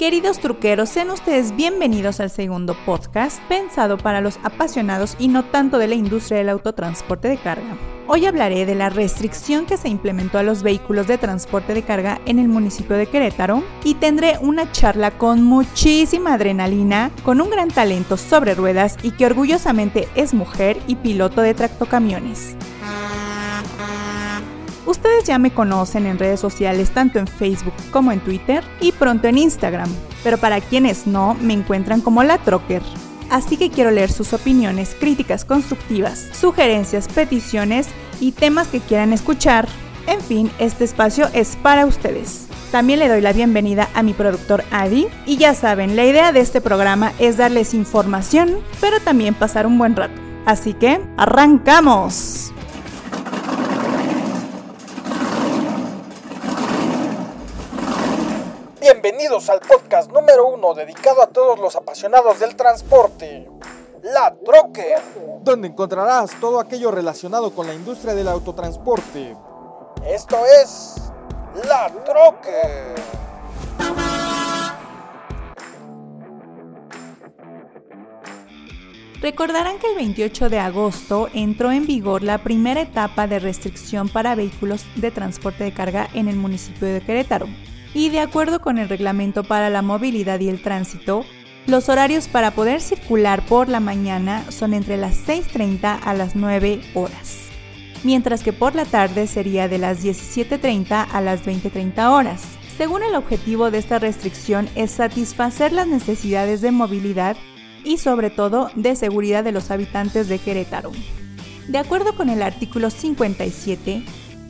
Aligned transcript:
Queridos 0.00 0.38
truqueros, 0.38 0.88
sean 0.88 1.10
ustedes 1.10 1.54
bienvenidos 1.54 2.20
al 2.20 2.30
segundo 2.30 2.74
podcast 2.86 3.38
pensado 3.50 3.98
para 3.98 4.22
los 4.22 4.38
apasionados 4.42 5.14
y 5.18 5.28
no 5.28 5.44
tanto 5.44 5.76
de 5.76 5.88
la 5.88 5.94
industria 5.94 6.38
del 6.38 6.48
autotransporte 6.48 7.28
de 7.28 7.36
carga. 7.36 7.76
Hoy 8.06 8.24
hablaré 8.24 8.64
de 8.64 8.74
la 8.74 8.88
restricción 8.88 9.66
que 9.66 9.76
se 9.76 9.90
implementó 9.90 10.38
a 10.38 10.42
los 10.42 10.62
vehículos 10.62 11.06
de 11.06 11.18
transporte 11.18 11.74
de 11.74 11.82
carga 11.82 12.18
en 12.24 12.38
el 12.38 12.48
municipio 12.48 12.96
de 12.96 13.08
Querétaro 13.08 13.62
y 13.84 13.92
tendré 13.92 14.38
una 14.40 14.72
charla 14.72 15.10
con 15.18 15.42
muchísima 15.42 16.32
adrenalina, 16.32 17.10
con 17.22 17.42
un 17.42 17.50
gran 17.50 17.68
talento 17.68 18.16
sobre 18.16 18.54
ruedas 18.54 18.96
y 19.02 19.10
que 19.10 19.26
orgullosamente 19.26 20.08
es 20.14 20.32
mujer 20.32 20.78
y 20.86 20.94
piloto 20.94 21.42
de 21.42 21.52
tractocamiones. 21.52 22.56
Ustedes 24.90 25.22
ya 25.22 25.38
me 25.38 25.52
conocen 25.52 26.04
en 26.06 26.18
redes 26.18 26.40
sociales 26.40 26.90
tanto 26.90 27.20
en 27.20 27.28
Facebook 27.28 27.74
como 27.92 28.10
en 28.10 28.18
Twitter 28.18 28.64
y 28.80 28.90
pronto 28.90 29.28
en 29.28 29.38
Instagram, 29.38 29.88
pero 30.24 30.36
para 30.36 30.60
quienes 30.60 31.06
no, 31.06 31.34
me 31.40 31.52
encuentran 31.52 32.00
como 32.00 32.24
la 32.24 32.38
Trocker. 32.38 32.82
Así 33.30 33.56
que 33.56 33.70
quiero 33.70 33.92
leer 33.92 34.10
sus 34.10 34.32
opiniones, 34.32 34.96
críticas 34.98 35.44
constructivas, 35.44 36.26
sugerencias, 36.32 37.06
peticiones 37.06 37.86
y 38.18 38.32
temas 38.32 38.66
que 38.66 38.80
quieran 38.80 39.12
escuchar. 39.12 39.68
En 40.08 40.20
fin, 40.20 40.50
este 40.58 40.82
espacio 40.82 41.28
es 41.34 41.54
para 41.54 41.86
ustedes. 41.86 42.48
También 42.72 42.98
le 42.98 43.06
doy 43.06 43.20
la 43.20 43.32
bienvenida 43.32 43.88
a 43.94 44.02
mi 44.02 44.12
productor 44.12 44.64
Adi 44.72 45.06
y 45.24 45.36
ya 45.36 45.54
saben, 45.54 45.94
la 45.94 46.04
idea 46.04 46.32
de 46.32 46.40
este 46.40 46.60
programa 46.60 47.12
es 47.20 47.36
darles 47.36 47.74
información, 47.74 48.56
pero 48.80 48.98
también 48.98 49.34
pasar 49.34 49.68
un 49.68 49.78
buen 49.78 49.94
rato. 49.94 50.20
Así 50.46 50.74
que, 50.74 51.00
¡arrancamos! 51.16 52.49
Bienvenidos 59.02 59.48
al 59.48 59.60
podcast 59.60 60.10
número 60.10 60.46
uno 60.46 60.74
dedicado 60.74 61.22
a 61.22 61.26
todos 61.28 61.58
los 61.58 61.74
apasionados 61.74 62.38
del 62.38 62.54
transporte, 62.54 63.48
La 64.02 64.34
Troque, 64.44 64.94
donde 65.42 65.68
encontrarás 65.68 66.38
todo 66.38 66.60
aquello 66.60 66.90
relacionado 66.90 67.50
con 67.54 67.66
la 67.66 67.72
industria 67.72 68.12
del 68.12 68.28
autotransporte. 68.28 69.34
Esto 70.06 70.36
es 70.62 70.96
La 71.66 71.90
Troque. 72.04 72.94
Recordarán 79.22 79.78
que 79.78 79.86
el 79.86 79.96
28 79.96 80.50
de 80.50 80.58
agosto 80.58 81.30
entró 81.32 81.72
en 81.72 81.86
vigor 81.86 82.22
la 82.22 82.42
primera 82.42 82.82
etapa 82.82 83.26
de 83.26 83.38
restricción 83.38 84.10
para 84.10 84.34
vehículos 84.34 84.84
de 84.96 85.10
transporte 85.10 85.64
de 85.64 85.72
carga 85.72 86.10
en 86.12 86.28
el 86.28 86.36
municipio 86.36 86.86
de 86.86 87.00
Querétaro 87.00 87.46
y 87.94 88.08
de 88.08 88.20
acuerdo 88.20 88.60
con 88.60 88.78
el 88.78 88.88
Reglamento 88.88 89.44
para 89.44 89.70
la 89.70 89.82
Movilidad 89.82 90.40
y 90.40 90.48
el 90.48 90.62
Tránsito, 90.62 91.24
los 91.66 91.88
horarios 91.88 92.28
para 92.28 92.52
poder 92.52 92.80
circular 92.80 93.44
por 93.46 93.68
la 93.68 93.80
mañana 93.80 94.44
son 94.50 94.74
entre 94.74 94.96
las 94.96 95.26
6.30 95.26 96.00
a 96.02 96.14
las 96.14 96.34
9 96.34 96.80
horas, 96.94 97.38
mientras 98.02 98.42
que 98.42 98.52
por 98.52 98.74
la 98.74 98.84
tarde 98.84 99.26
sería 99.26 99.68
de 99.68 99.78
las 99.78 100.04
17.30 100.04 101.06
a 101.10 101.20
las 101.20 101.44
20.30 101.44 102.10
horas. 102.10 102.42
Según 102.76 103.02
el 103.02 103.14
objetivo 103.14 103.70
de 103.70 103.78
esta 103.78 103.98
restricción 103.98 104.68
es 104.74 104.92
satisfacer 104.92 105.72
las 105.72 105.86
necesidades 105.86 106.62
de 106.62 106.70
movilidad 106.70 107.36
y 107.84 107.98
sobre 107.98 108.30
todo 108.30 108.70
de 108.74 108.96
seguridad 108.96 109.44
de 109.44 109.52
los 109.52 109.70
habitantes 109.70 110.28
de 110.28 110.38
Querétaro. 110.38 110.92
De 111.68 111.78
acuerdo 111.78 112.16
con 112.16 112.30
el 112.30 112.42
artículo 112.42 112.90
57, 112.90 114.02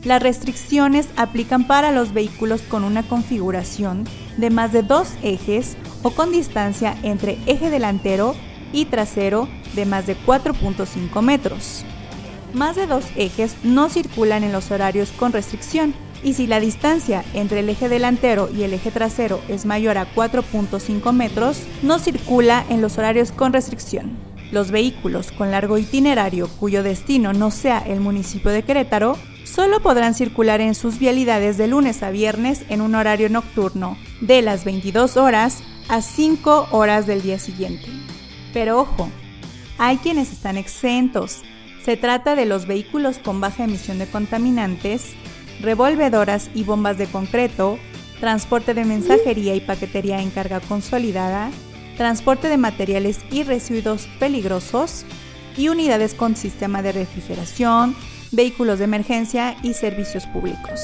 las 0.03 0.21
restricciones 0.21 1.07
aplican 1.15 1.67
para 1.67 1.91
los 1.91 2.13
vehículos 2.13 2.61
con 2.61 2.83
una 2.83 3.03
configuración 3.03 4.05
de 4.37 4.49
más 4.49 4.71
de 4.71 4.81
dos 4.81 5.09
ejes 5.21 5.77
o 6.01 6.11
con 6.11 6.31
distancia 6.31 6.97
entre 7.03 7.37
eje 7.45 7.69
delantero 7.69 8.35
y 8.73 8.85
trasero 8.85 9.47
de 9.75 9.85
más 9.85 10.07
de 10.07 10.17
4.5 10.17 11.21
metros. 11.21 11.85
Más 12.53 12.75
de 12.75 12.87
dos 12.87 13.05
ejes 13.15 13.55
no 13.63 13.89
circulan 13.89 14.43
en 14.43 14.51
los 14.51 14.71
horarios 14.71 15.11
con 15.11 15.31
restricción 15.31 15.93
y 16.23 16.33
si 16.33 16.47
la 16.47 16.59
distancia 16.59 17.23
entre 17.33 17.61
el 17.61 17.69
eje 17.69 17.89
delantero 17.89 18.49
y 18.55 18.63
el 18.63 18.73
eje 18.73 18.91
trasero 18.91 19.41
es 19.47 19.65
mayor 19.65 19.97
a 19.97 20.13
4.5 20.13 21.13
metros, 21.13 21.63
no 21.81 21.99
circula 21.99 22.65
en 22.69 22.81
los 22.81 22.97
horarios 22.97 23.31
con 23.31 23.53
restricción. 23.53 24.17
Los 24.51 24.69
vehículos 24.69 25.31
con 25.31 25.49
largo 25.51 25.77
itinerario 25.77 26.49
cuyo 26.59 26.83
destino 26.83 27.31
no 27.31 27.51
sea 27.51 27.79
el 27.79 28.01
municipio 28.01 28.51
de 28.51 28.63
Querétaro 28.63 29.17
solo 29.43 29.81
podrán 29.81 30.13
circular 30.13 30.61
en 30.61 30.75
sus 30.75 30.99
vialidades 30.99 31.57
de 31.57 31.67
lunes 31.67 32.03
a 32.03 32.11
viernes 32.11 32.65
en 32.69 32.81
un 32.81 32.95
horario 32.95 33.29
nocturno, 33.29 33.97
de 34.21 34.41
las 34.41 34.65
22 34.65 35.17
horas 35.17 35.63
a 35.89 36.01
5 36.01 36.69
horas 36.71 37.07
del 37.07 37.21
día 37.21 37.39
siguiente. 37.39 37.87
Pero 38.53 38.79
ojo, 38.79 39.09
hay 39.77 39.97
quienes 39.97 40.31
están 40.31 40.57
exentos. 40.57 41.41
Se 41.83 41.97
trata 41.97 42.35
de 42.35 42.45
los 42.45 42.67
vehículos 42.67 43.17
con 43.17 43.41
baja 43.41 43.63
emisión 43.63 43.97
de 43.97 44.07
contaminantes, 44.07 45.13
revolvedoras 45.61 46.49
y 46.53 46.63
bombas 46.63 46.97
de 46.97 47.07
concreto, 47.07 47.79
transporte 48.19 48.73
de 48.73 48.85
mensajería 48.85 49.55
y 49.55 49.61
paquetería 49.61 50.21
en 50.21 50.29
carga 50.29 50.59
consolidada, 50.59 51.49
transporte 51.97 52.49
de 52.49 52.57
materiales 52.57 53.19
y 53.31 53.43
residuos 53.43 54.07
peligrosos 54.19 55.05
y 55.57 55.69
unidades 55.69 56.13
con 56.13 56.35
sistema 56.35 56.81
de 56.81 56.91
refrigeración, 56.91 57.95
vehículos 58.31 58.79
de 58.79 58.85
emergencia 58.85 59.55
y 59.63 59.73
servicios 59.73 60.25
públicos. 60.27 60.79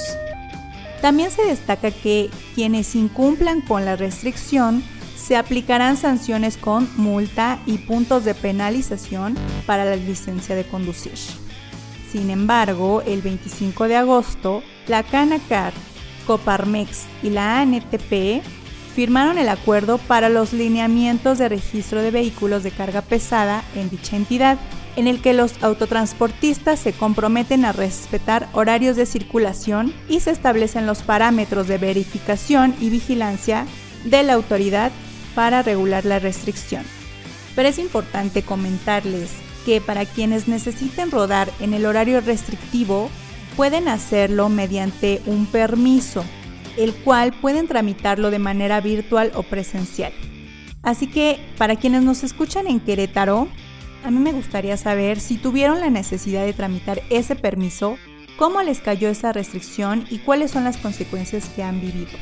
También 1.01 1.31
se 1.31 1.45
destaca 1.45 1.91
que 1.91 2.29
quienes 2.55 2.95
incumplan 2.95 3.61
con 3.61 3.85
la 3.85 3.95
restricción 3.95 4.83
se 5.15 5.35
aplicarán 5.35 5.97
sanciones 5.97 6.57
con 6.57 6.89
multa 6.97 7.59
y 7.65 7.79
puntos 7.79 8.23
de 8.23 8.33
penalización 8.33 9.35
para 9.65 9.85
la 9.85 9.95
licencia 9.95 10.55
de 10.55 10.65
conducir. 10.65 11.13
Sin 12.11 12.29
embargo, 12.29 13.01
el 13.05 13.21
25 13.21 13.87
de 13.87 13.97
agosto, 13.97 14.63
la 14.87 15.03
Canacar, 15.03 15.73
Coparmex 16.25 17.05
y 17.23 17.29
la 17.29 17.59
ANTP 17.59 18.41
firmaron 18.95 19.37
el 19.37 19.49
acuerdo 19.49 19.97
para 19.97 20.29
los 20.29 20.53
lineamientos 20.53 21.37
de 21.37 21.49
registro 21.49 22.01
de 22.01 22.11
vehículos 22.11 22.63
de 22.63 22.71
carga 22.71 23.01
pesada 23.01 23.63
en 23.75 23.89
dicha 23.89 24.15
entidad 24.15 24.57
en 24.97 25.07
el 25.07 25.21
que 25.21 25.33
los 25.33 25.63
autotransportistas 25.63 26.79
se 26.79 26.91
comprometen 26.91 27.65
a 27.65 27.71
respetar 27.71 28.49
horarios 28.51 28.97
de 28.97 29.05
circulación 29.05 29.93
y 30.09 30.19
se 30.21 30.31
establecen 30.31 30.87
los 30.87 31.03
parámetros 31.03 31.67
de 31.67 31.77
verificación 31.77 32.75
y 32.81 32.89
vigilancia 32.89 33.65
de 34.03 34.23
la 34.23 34.33
autoridad 34.33 34.91
para 35.35 35.61
regular 35.61 36.03
la 36.03 36.17
restricción. 36.17 36.83
Pero 37.55 37.69
es 37.69 37.77
importante 37.77 38.41
comentarles 38.41 39.29
que 39.65 39.81
para 39.81 40.05
quienes 40.05 40.47
necesiten 40.47 41.11
rodar 41.11 41.51
en 41.59 41.75
el 41.75 41.85
horario 41.85 42.19
restrictivo, 42.19 43.11
pueden 43.55 43.87
hacerlo 43.87 44.49
mediante 44.49 45.21
un 45.27 45.45
permiso, 45.45 46.23
el 46.75 46.93
cual 46.95 47.33
pueden 47.33 47.67
tramitarlo 47.67 48.31
de 48.31 48.39
manera 48.39 48.81
virtual 48.81 49.31
o 49.35 49.43
presencial. 49.43 50.11
Así 50.81 51.05
que 51.05 51.39
para 51.57 51.75
quienes 51.75 52.01
nos 52.01 52.23
escuchan 52.23 52.65
en 52.65 52.79
Querétaro, 52.79 53.47
a 54.03 54.11
mí 54.11 54.19
me 54.19 54.31
gustaría 54.31 54.77
saber 54.77 55.19
si 55.19 55.37
tuvieron 55.37 55.79
la 55.79 55.89
necesidad 55.89 56.45
de 56.45 56.53
tramitar 56.53 57.01
ese 57.09 57.35
permiso, 57.35 57.97
cómo 58.37 58.61
les 58.61 58.79
cayó 58.79 59.09
esa 59.09 59.33
restricción 59.33 60.05
y 60.09 60.19
cuáles 60.19 60.51
son 60.51 60.63
las 60.63 60.77
consecuencias 60.77 61.49
que 61.49 61.63
han 61.63 61.81
vivido. 61.81 62.17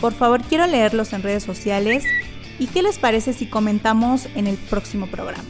Por 0.00 0.12
favor, 0.12 0.42
quiero 0.42 0.66
leerlos 0.66 1.12
en 1.12 1.22
redes 1.22 1.42
sociales 1.42 2.04
y 2.58 2.66
qué 2.66 2.82
les 2.82 2.98
parece 2.98 3.32
si 3.32 3.46
comentamos 3.46 4.28
en 4.34 4.46
el 4.46 4.56
próximo 4.56 5.06
programa. 5.06 5.48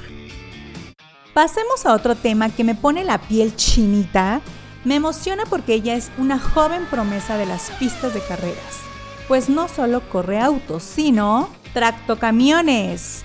Pasemos 1.32 1.84
a 1.84 1.94
otro 1.94 2.14
tema 2.14 2.50
que 2.50 2.62
me 2.62 2.76
pone 2.76 3.02
la 3.02 3.18
piel 3.18 3.56
chinita. 3.56 4.40
Me 4.84 4.94
emociona 4.94 5.44
porque 5.46 5.74
ella 5.74 5.94
es 5.94 6.12
una 6.18 6.38
joven 6.38 6.86
promesa 6.90 7.36
de 7.36 7.46
las 7.46 7.70
pistas 7.72 8.14
de 8.14 8.20
carreras. 8.20 8.80
Pues 9.26 9.48
no 9.48 9.68
solo 9.68 10.08
corre 10.10 10.38
autos, 10.38 10.84
sino 10.84 11.48
tractocamiones. 11.72 13.24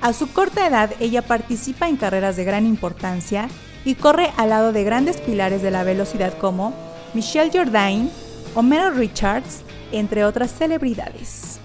A 0.00 0.12
su 0.12 0.32
corta 0.32 0.66
edad, 0.66 0.90
ella 1.00 1.22
participa 1.22 1.88
en 1.88 1.96
carreras 1.96 2.36
de 2.36 2.44
gran 2.44 2.66
importancia 2.66 3.48
y 3.84 3.96
corre 3.96 4.30
al 4.36 4.50
lado 4.50 4.72
de 4.72 4.84
grandes 4.84 5.16
pilares 5.16 5.60
de 5.60 5.72
la 5.72 5.82
velocidad 5.82 6.38
como 6.38 6.72
Michelle 7.14 7.50
Jordain, 7.52 8.10
Homero 8.54 8.90
Richards, 8.90 9.62
entre 9.90 10.24
otras 10.24 10.52
celebridades. 10.52 11.58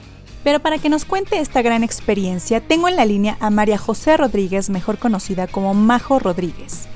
Pero 0.44 0.60
para 0.60 0.80
que 0.80 0.90
nos 0.90 1.06
cuente 1.06 1.40
esta 1.40 1.62
gran 1.62 1.84
experiencia, 1.84 2.60
tengo 2.60 2.88
en 2.88 2.96
la 2.96 3.06
línea 3.06 3.38
a 3.40 3.52
María 3.52 3.78
José 3.78 4.18
Rodríguez, 4.18 4.70
mejor 4.70 4.98
conocida 4.98 5.48
como 5.48 5.74
Majo 5.76 6.18
Rodríguez. 6.18 6.88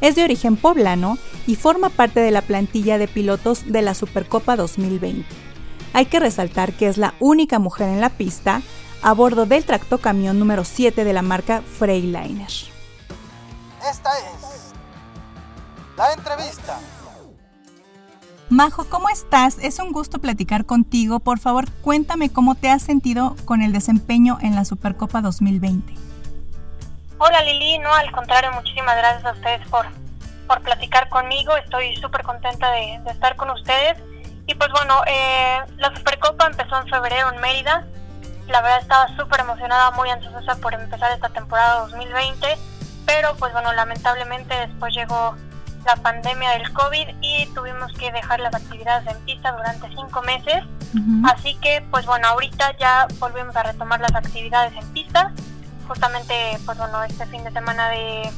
Es 0.00 0.14
de 0.14 0.24
origen 0.24 0.56
poblano 0.56 1.18
y 1.46 1.56
forma 1.56 1.90
parte 1.90 2.20
de 2.20 2.30
la 2.30 2.42
plantilla 2.42 2.96
de 2.98 3.06
pilotos 3.06 3.70
de 3.70 3.82
la 3.82 3.94
Supercopa 3.94 4.56
2020. 4.56 5.24
Hay 5.92 6.06
que 6.06 6.20
resaltar 6.20 6.72
que 6.72 6.88
es 6.88 6.96
la 6.96 7.14
única 7.20 7.58
mujer 7.58 7.88
en 7.88 8.00
la 8.00 8.10
pista 8.10 8.62
a 9.06 9.12
bordo 9.12 9.46
del 9.46 9.64
tractocamión 9.64 10.36
número 10.40 10.64
7 10.64 11.04
de 11.04 11.12
la 11.12 11.22
marca 11.22 11.62
Freightliner. 11.62 12.48
Esta 13.88 14.18
es 14.18 14.72
la 15.96 16.12
entrevista. 16.12 16.76
Majo, 18.50 18.86
¿cómo 18.90 19.08
estás? 19.08 19.58
Es 19.62 19.78
un 19.78 19.92
gusto 19.92 20.18
platicar 20.18 20.66
contigo. 20.66 21.20
Por 21.20 21.38
favor, 21.38 21.70
cuéntame 21.82 22.32
cómo 22.32 22.56
te 22.56 22.68
has 22.68 22.82
sentido 22.82 23.36
con 23.44 23.62
el 23.62 23.72
desempeño 23.72 24.38
en 24.42 24.56
la 24.56 24.64
Supercopa 24.64 25.20
2020. 25.20 25.94
Hola 27.18 27.42
Lili, 27.42 27.78
no, 27.78 27.94
al 27.94 28.10
contrario, 28.10 28.50
muchísimas 28.54 28.96
gracias 28.96 29.24
a 29.24 29.32
ustedes 29.34 29.68
por, 29.68 29.86
por 30.48 30.62
platicar 30.62 31.08
conmigo. 31.10 31.56
Estoy 31.56 31.94
súper 31.98 32.24
contenta 32.24 32.72
de, 32.72 32.96
estar 33.08 33.36
con 33.36 33.50
ustedes. 33.50 33.98
Y 34.48 34.56
pues 34.56 34.68
bueno, 34.72 35.00
eh, 35.06 35.60
la 35.76 35.94
Supercopa 35.94 36.48
empezó 36.48 36.76
en 36.80 36.88
febrero 36.88 37.32
en 37.32 37.40
Mérida. 37.40 37.86
La 38.48 38.60
verdad 38.62 38.80
estaba 38.80 39.16
súper 39.16 39.40
emocionada, 39.40 39.90
muy 39.92 40.08
ansiosa 40.10 40.56
por 40.56 40.74
empezar 40.74 41.12
esta 41.12 41.28
temporada 41.28 41.80
2020. 41.80 42.56
Pero 43.06 43.34
pues 43.36 43.52
bueno, 43.52 43.72
lamentablemente 43.72 44.54
después 44.54 44.94
llegó 44.94 45.36
la 45.86 45.96
pandemia 45.96 46.50
del 46.50 46.72
COVID 46.72 47.08
y 47.20 47.46
tuvimos 47.54 47.92
que 47.92 48.10
dejar 48.10 48.40
las 48.40 48.54
actividades 48.54 49.06
en 49.06 49.18
pista 49.24 49.52
durante 49.52 49.88
cinco 49.88 50.22
meses. 50.22 50.64
Así 51.24 51.54
que, 51.56 51.84
pues 51.90 52.06
bueno, 52.06 52.28
ahorita 52.28 52.76
ya 52.78 53.06
volvemos 53.18 53.54
a 53.54 53.62
retomar 53.62 54.00
las 54.00 54.14
actividades 54.14 54.72
en 54.74 54.92
pista. 54.92 55.32
Justamente, 55.86 56.58
pues 56.64 56.78
bueno, 56.78 57.02
este 57.04 57.26
fin 57.26 57.44
de 57.44 57.52
semana 57.52 57.90
de, 57.90 58.30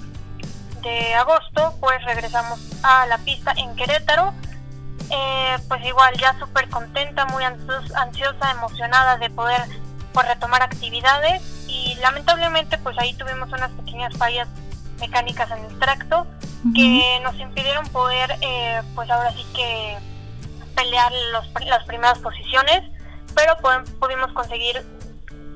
de 0.82 1.14
agosto, 1.14 1.75
pues 1.81 2.05
regresamos 2.05 2.60
a 2.82 3.06
la 3.06 3.19
pista 3.19 3.52
en 3.56 3.75
Querétaro. 3.76 4.34
Eh, 5.10 5.56
pues 5.69 5.84
igual, 5.87 6.14
ya 6.19 6.38
súper 6.38 6.69
contenta, 6.69 7.25
muy 7.26 7.44
ansiosa, 7.44 8.50
emocionada 8.50 9.16
de 9.16 9.31
poder 9.31 9.62
pues, 10.12 10.26
retomar 10.26 10.62
actividades. 10.62 11.43
Y 11.69 11.94
lamentablemente, 11.96 12.78
pues 12.78 12.99
ahí 12.99 13.14
tuvimos 13.14 13.50
unas 13.52 13.70
pequeñas 13.72 14.14
fallas 14.16 14.49
mecánicas 15.00 15.50
en 15.50 15.64
el 15.64 15.78
tracto 15.78 16.26
que 16.75 17.20
nos 17.22 17.38
impidieron 17.38 17.87
poder, 17.88 18.37
eh, 18.40 18.82
pues 18.94 19.08
ahora 19.10 19.32
sí 19.32 19.46
que 19.55 19.96
pelear 20.75 21.12
los, 21.32 21.46
las 21.66 21.84
primeras 21.84 22.19
posiciones, 22.19 22.82
pero 23.34 23.56
pudimos 24.00 24.32
conseguir 24.32 24.84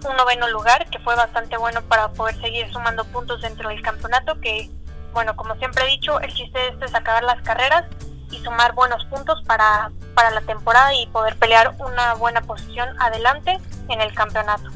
un 0.09 0.17
noveno 0.17 0.49
lugar, 0.49 0.89
que 0.91 0.99
fue 1.01 1.15
bastante 1.15 1.57
bueno 1.57 1.83
para 1.83 2.13
poder 2.13 2.41
seguir 2.41 2.73
sumando 2.73 3.05
puntos 3.07 3.41
dentro 3.43 3.69
del 3.69 3.83
campeonato, 3.83 4.41
que, 4.41 4.71
bueno, 5.13 5.37
como 5.37 5.55
siempre 5.57 5.85
he 5.85 5.89
dicho, 5.89 6.21
el 6.21 6.33
chiste 6.33 6.59
de 6.59 6.69
esto 6.69 6.85
es 6.85 6.95
acabar 6.95 7.25
las 7.25 7.43
carreras 7.43 7.85
y 8.33 8.43
sumar 8.43 8.75
buenos 8.75 9.05
puntos 9.07 9.43
para, 9.47 9.91
para 10.15 10.31
la 10.31 10.41
temporada 10.41 10.95
y 10.95 11.07
poder 11.07 11.37
pelear 11.37 11.75
una 11.79 12.15
buena 12.15 12.41
posición 12.41 12.89
adelante 13.01 13.59
en 13.89 14.01
el 14.01 14.13
campeonato. 14.15 14.71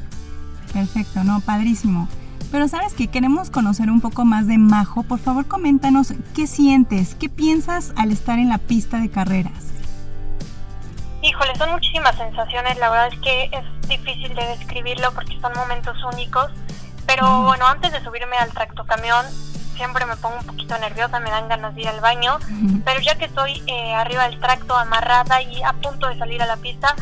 Perfecto, 0.71 1.23
no, 1.23 1.41
padrísimo. 1.41 2.07
Pero 2.51 2.67
sabes 2.67 2.93
que 2.93 3.07
queremos 3.07 3.49
conocer 3.49 3.89
un 3.89 3.99
poco 3.99 4.23
más 4.23 4.47
de 4.47 4.57
Majo. 4.57 5.03
Por 5.03 5.19
favor, 5.19 5.47
coméntanos 5.47 6.13
qué 6.33 6.47
sientes, 6.47 7.15
qué 7.15 7.27
piensas 7.27 7.93
al 7.97 8.11
estar 8.11 8.39
en 8.39 8.49
la 8.49 8.57
pista 8.57 8.99
de 8.99 9.09
carreras. 9.09 9.65
Híjole, 11.21 11.55
son 11.55 11.71
muchísimas 11.71 12.15
sensaciones. 12.15 12.77
La 12.77 12.89
verdad 12.89 13.09
es 13.11 13.19
que 13.19 13.49
es 13.51 13.89
difícil 13.89 14.33
de 14.33 14.45
describirlo 14.47 15.11
porque 15.13 15.37
son 15.41 15.51
momentos 15.55 15.97
únicos. 16.13 16.49
Pero 17.05 17.43
bueno, 17.43 17.65
antes 17.67 17.91
de 17.91 18.03
subirme 18.03 18.37
al 18.37 18.51
tractocamión, 18.51 19.25
siempre 19.77 20.05
me 20.05 20.17
pongo 20.17 20.37
un 20.37 20.45
poquito 20.45 20.77
nerviosa, 20.77 21.19
me 21.19 21.29
dan 21.29 21.47
ganas 21.47 21.73
de 21.75 21.81
ir 21.81 21.87
al 21.87 22.01
baño. 22.01 22.39
Pero 22.83 22.99
ya 22.99 23.15
que 23.15 23.25
estoy 23.25 23.63
eh, 23.67 23.93
arriba 23.93 24.27
del 24.27 24.39
tracto, 24.39 24.75
amarrada 24.75 25.41
y 25.41 25.63
a 25.63 25.73
punto 25.73 26.07
de 26.07 26.17
salir 26.17 26.41
a 26.41 26.45
la 26.45 26.57
pista, 26.57 26.95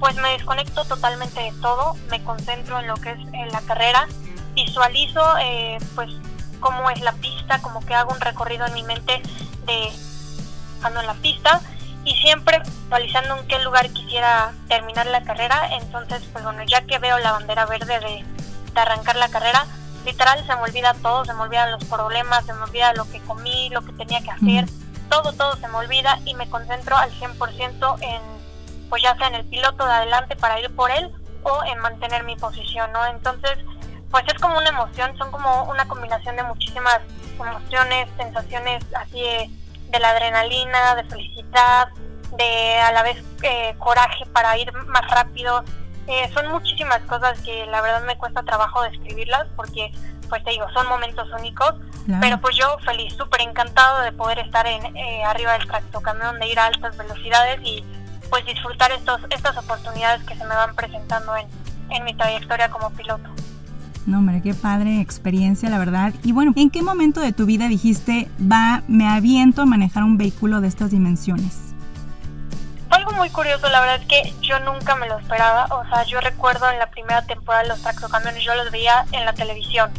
pues 0.00 0.16
me 0.16 0.30
desconecto 0.30 0.84
totalmente 0.84 1.40
de 1.40 1.52
todo. 1.60 1.94
Me 2.10 2.22
concentro 2.24 2.80
en 2.80 2.88
lo 2.88 2.96
que 2.96 3.10
es 3.12 3.52
la 3.52 3.60
carrera 3.60 4.08
visualizo 4.54 5.22
eh, 5.38 5.78
pues 5.94 6.10
cómo 6.60 6.90
es 6.90 7.00
la 7.00 7.12
pista, 7.12 7.60
como 7.60 7.84
que 7.84 7.94
hago 7.94 8.12
un 8.12 8.20
recorrido 8.20 8.66
en 8.66 8.74
mi 8.74 8.82
mente 8.82 9.22
de 9.66 9.88
estando 10.76 11.00
en 11.00 11.06
la 11.06 11.14
pista 11.14 11.60
y 12.04 12.14
siempre 12.16 12.60
visualizando 12.60 13.38
en 13.38 13.46
qué 13.46 13.58
lugar 13.60 13.88
quisiera 13.90 14.52
terminar 14.68 15.06
la 15.06 15.22
carrera. 15.22 15.68
Entonces, 15.80 16.22
pues 16.32 16.44
bueno, 16.44 16.62
ya 16.64 16.82
que 16.82 16.98
veo 16.98 17.18
la 17.18 17.32
bandera 17.32 17.66
verde 17.66 18.00
de, 18.00 18.24
arrancar 18.74 19.16
la 19.16 19.28
carrera, 19.28 19.66
literal 20.04 20.44
se 20.46 20.54
me 20.54 20.62
olvida 20.62 20.94
todo, 20.94 21.24
se 21.24 21.34
me 21.34 21.42
olvidan 21.42 21.70
los 21.70 21.84
problemas, 21.84 22.44
se 22.44 22.52
me 22.52 22.62
olvida 22.62 22.92
lo 22.94 23.08
que 23.10 23.20
comí, 23.20 23.70
lo 23.70 23.82
que 23.82 23.92
tenía 23.92 24.20
que 24.20 24.30
hacer, 24.30 24.68
todo, 25.08 25.32
todo 25.32 25.56
se 25.56 25.68
me 25.68 25.76
olvida 25.76 26.18
y 26.24 26.34
me 26.34 26.48
concentro 26.48 26.96
al 26.96 27.10
100% 27.12 27.98
en, 28.00 28.22
pues 28.88 29.02
ya 29.02 29.16
sea 29.16 29.28
en 29.28 29.36
el 29.36 29.44
piloto 29.44 29.84
de 29.84 29.92
adelante 29.92 30.36
para 30.36 30.60
ir 30.60 30.74
por 30.74 30.90
él 30.90 31.10
o 31.42 31.64
en 31.64 31.78
mantener 31.78 32.24
mi 32.24 32.36
posición, 32.36 32.92
¿no? 32.92 33.04
Entonces, 33.06 33.58
pues 34.10 34.24
es 34.26 34.40
como 34.40 34.58
una 34.58 34.68
emoción, 34.68 35.16
son 35.16 35.30
como 35.30 35.64
una 35.64 35.86
combinación 35.86 36.36
de 36.36 36.42
muchísimas 36.44 37.00
emociones, 37.38 38.08
sensaciones 38.16 38.84
así 38.94 39.20
de, 39.20 39.98
la 39.98 40.10
adrenalina, 40.10 40.94
de 40.94 41.04
felicidad, 41.04 41.88
de 42.36 42.78
a 42.78 42.92
la 42.92 43.02
vez 43.02 43.22
eh, 43.42 43.74
coraje 43.78 44.24
para 44.32 44.56
ir 44.56 44.72
más 44.86 45.10
rápido. 45.10 45.64
Eh, 46.06 46.30
son 46.34 46.50
muchísimas 46.50 47.00
cosas 47.02 47.40
que 47.40 47.66
la 47.66 47.80
verdad 47.80 48.04
me 48.04 48.16
cuesta 48.16 48.42
trabajo 48.42 48.82
describirlas 48.82 49.46
porque, 49.56 49.92
pues 50.28 50.42
te 50.44 50.50
digo, 50.50 50.66
son 50.72 50.88
momentos 50.88 51.28
únicos. 51.38 51.74
Pero 52.20 52.40
pues 52.40 52.56
yo 52.56 52.66
feliz, 52.84 53.14
súper 53.16 53.42
encantado 53.42 54.02
de 54.02 54.10
poder 54.10 54.40
estar 54.40 54.66
en, 54.66 54.96
eh, 54.96 55.22
arriba 55.24 55.52
del 55.52 55.68
tractocamión, 55.68 56.40
de 56.40 56.48
ir 56.48 56.58
a 56.58 56.66
altas 56.66 56.96
velocidades 56.96 57.60
y 57.62 57.84
pues 58.28 58.44
disfrutar 58.44 58.90
estos, 58.90 59.20
estas 59.30 59.56
oportunidades 59.56 60.24
que 60.24 60.34
se 60.34 60.44
me 60.44 60.54
van 60.54 60.74
presentando 60.74 61.36
en, 61.36 61.46
en 61.90 62.04
mi 62.04 62.14
trayectoria 62.14 62.70
como 62.70 62.90
piloto. 62.90 63.30
No, 64.04 64.18
hombre, 64.18 64.42
qué 64.42 64.52
padre 64.52 65.00
experiencia, 65.00 65.70
la 65.70 65.78
verdad. 65.78 66.12
Y 66.24 66.32
bueno, 66.32 66.52
¿en 66.56 66.70
qué 66.70 66.82
momento 66.82 67.20
de 67.20 67.32
tu 67.32 67.46
vida 67.46 67.68
dijiste, 67.68 68.28
va, 68.40 68.82
me 68.88 69.08
aviento 69.08 69.62
a 69.62 69.66
manejar 69.66 70.02
un 70.02 70.18
vehículo 70.18 70.60
de 70.60 70.66
estas 70.66 70.90
dimensiones? 70.90 71.71
Algo 73.02 73.16
muy 73.16 73.30
curioso, 73.30 73.68
la 73.68 73.80
verdad 73.80 73.96
es 74.00 74.06
que 74.06 74.32
yo 74.42 74.60
nunca 74.60 74.94
me 74.94 75.08
lo 75.08 75.18
esperaba. 75.18 75.66
O 75.72 75.84
sea, 75.88 76.04
yo 76.04 76.20
recuerdo 76.20 76.70
en 76.70 76.78
la 76.78 76.88
primera 76.88 77.22
temporada 77.22 77.64
de 77.64 77.70
los 77.70 77.82
tractocamiones, 77.82 78.44
yo 78.44 78.54
los 78.54 78.70
veía 78.70 79.06
en 79.10 79.24
la 79.24 79.32
televisión. 79.32 79.90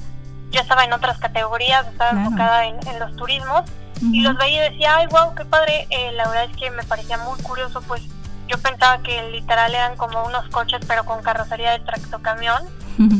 Yo 0.51 0.61
estaba 0.61 0.85
en 0.85 0.93
otras 0.93 1.19
categorías, 1.19 1.85
estaba 1.85 2.11
enfocada 2.11 2.65
en, 2.65 2.79
los 2.99 3.13
turismos 3.17 3.63
y 3.99 4.21
los 4.21 4.37
veía 4.37 4.67
y 4.67 4.71
decía, 4.71 4.95
ay, 4.95 5.07
wow, 5.07 5.35
qué 5.35 5.43
padre. 5.43 5.85
Eh, 5.89 6.13
la 6.13 6.29
verdad 6.29 6.45
es 6.45 6.55
que 6.55 6.71
me 6.71 6.83
parecía 6.83 7.17
muy 7.17 7.37
curioso, 7.41 7.81
pues 7.81 8.03
yo 8.47 8.57
pensaba 8.59 8.99
que 9.03 9.21
literal 9.31 9.75
eran 9.75 9.97
como 9.97 10.23
unos 10.23 10.47
coches, 10.47 10.79
pero 10.87 11.03
con 11.03 11.21
carrocería 11.21 11.71
de 11.71 11.79
tractocamión 11.79 12.63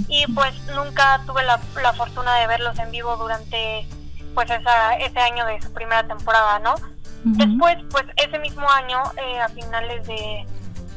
y 0.08 0.26
pues 0.28 0.54
nunca 0.76 1.20
tuve 1.26 1.44
la, 1.44 1.58
fortuna 1.94 2.36
de 2.36 2.48
verlos 2.48 2.80
en 2.80 2.90
vivo 2.92 3.18
durante 3.18 3.86
pues 4.34 4.50
esa, 4.50 4.94
ese 4.94 5.20
año 5.20 5.46
de 5.46 5.62
su 5.62 5.74
primera 5.74 6.08
temporada, 6.08 6.60
¿no? 6.60 6.76
Después, 7.24 7.78
pues 7.90 8.06
ese 8.18 8.38
mismo 8.40 8.70
año, 8.70 9.02
eh, 9.18 9.40
a 9.40 9.50
finales 9.50 10.06
de, 10.08 10.46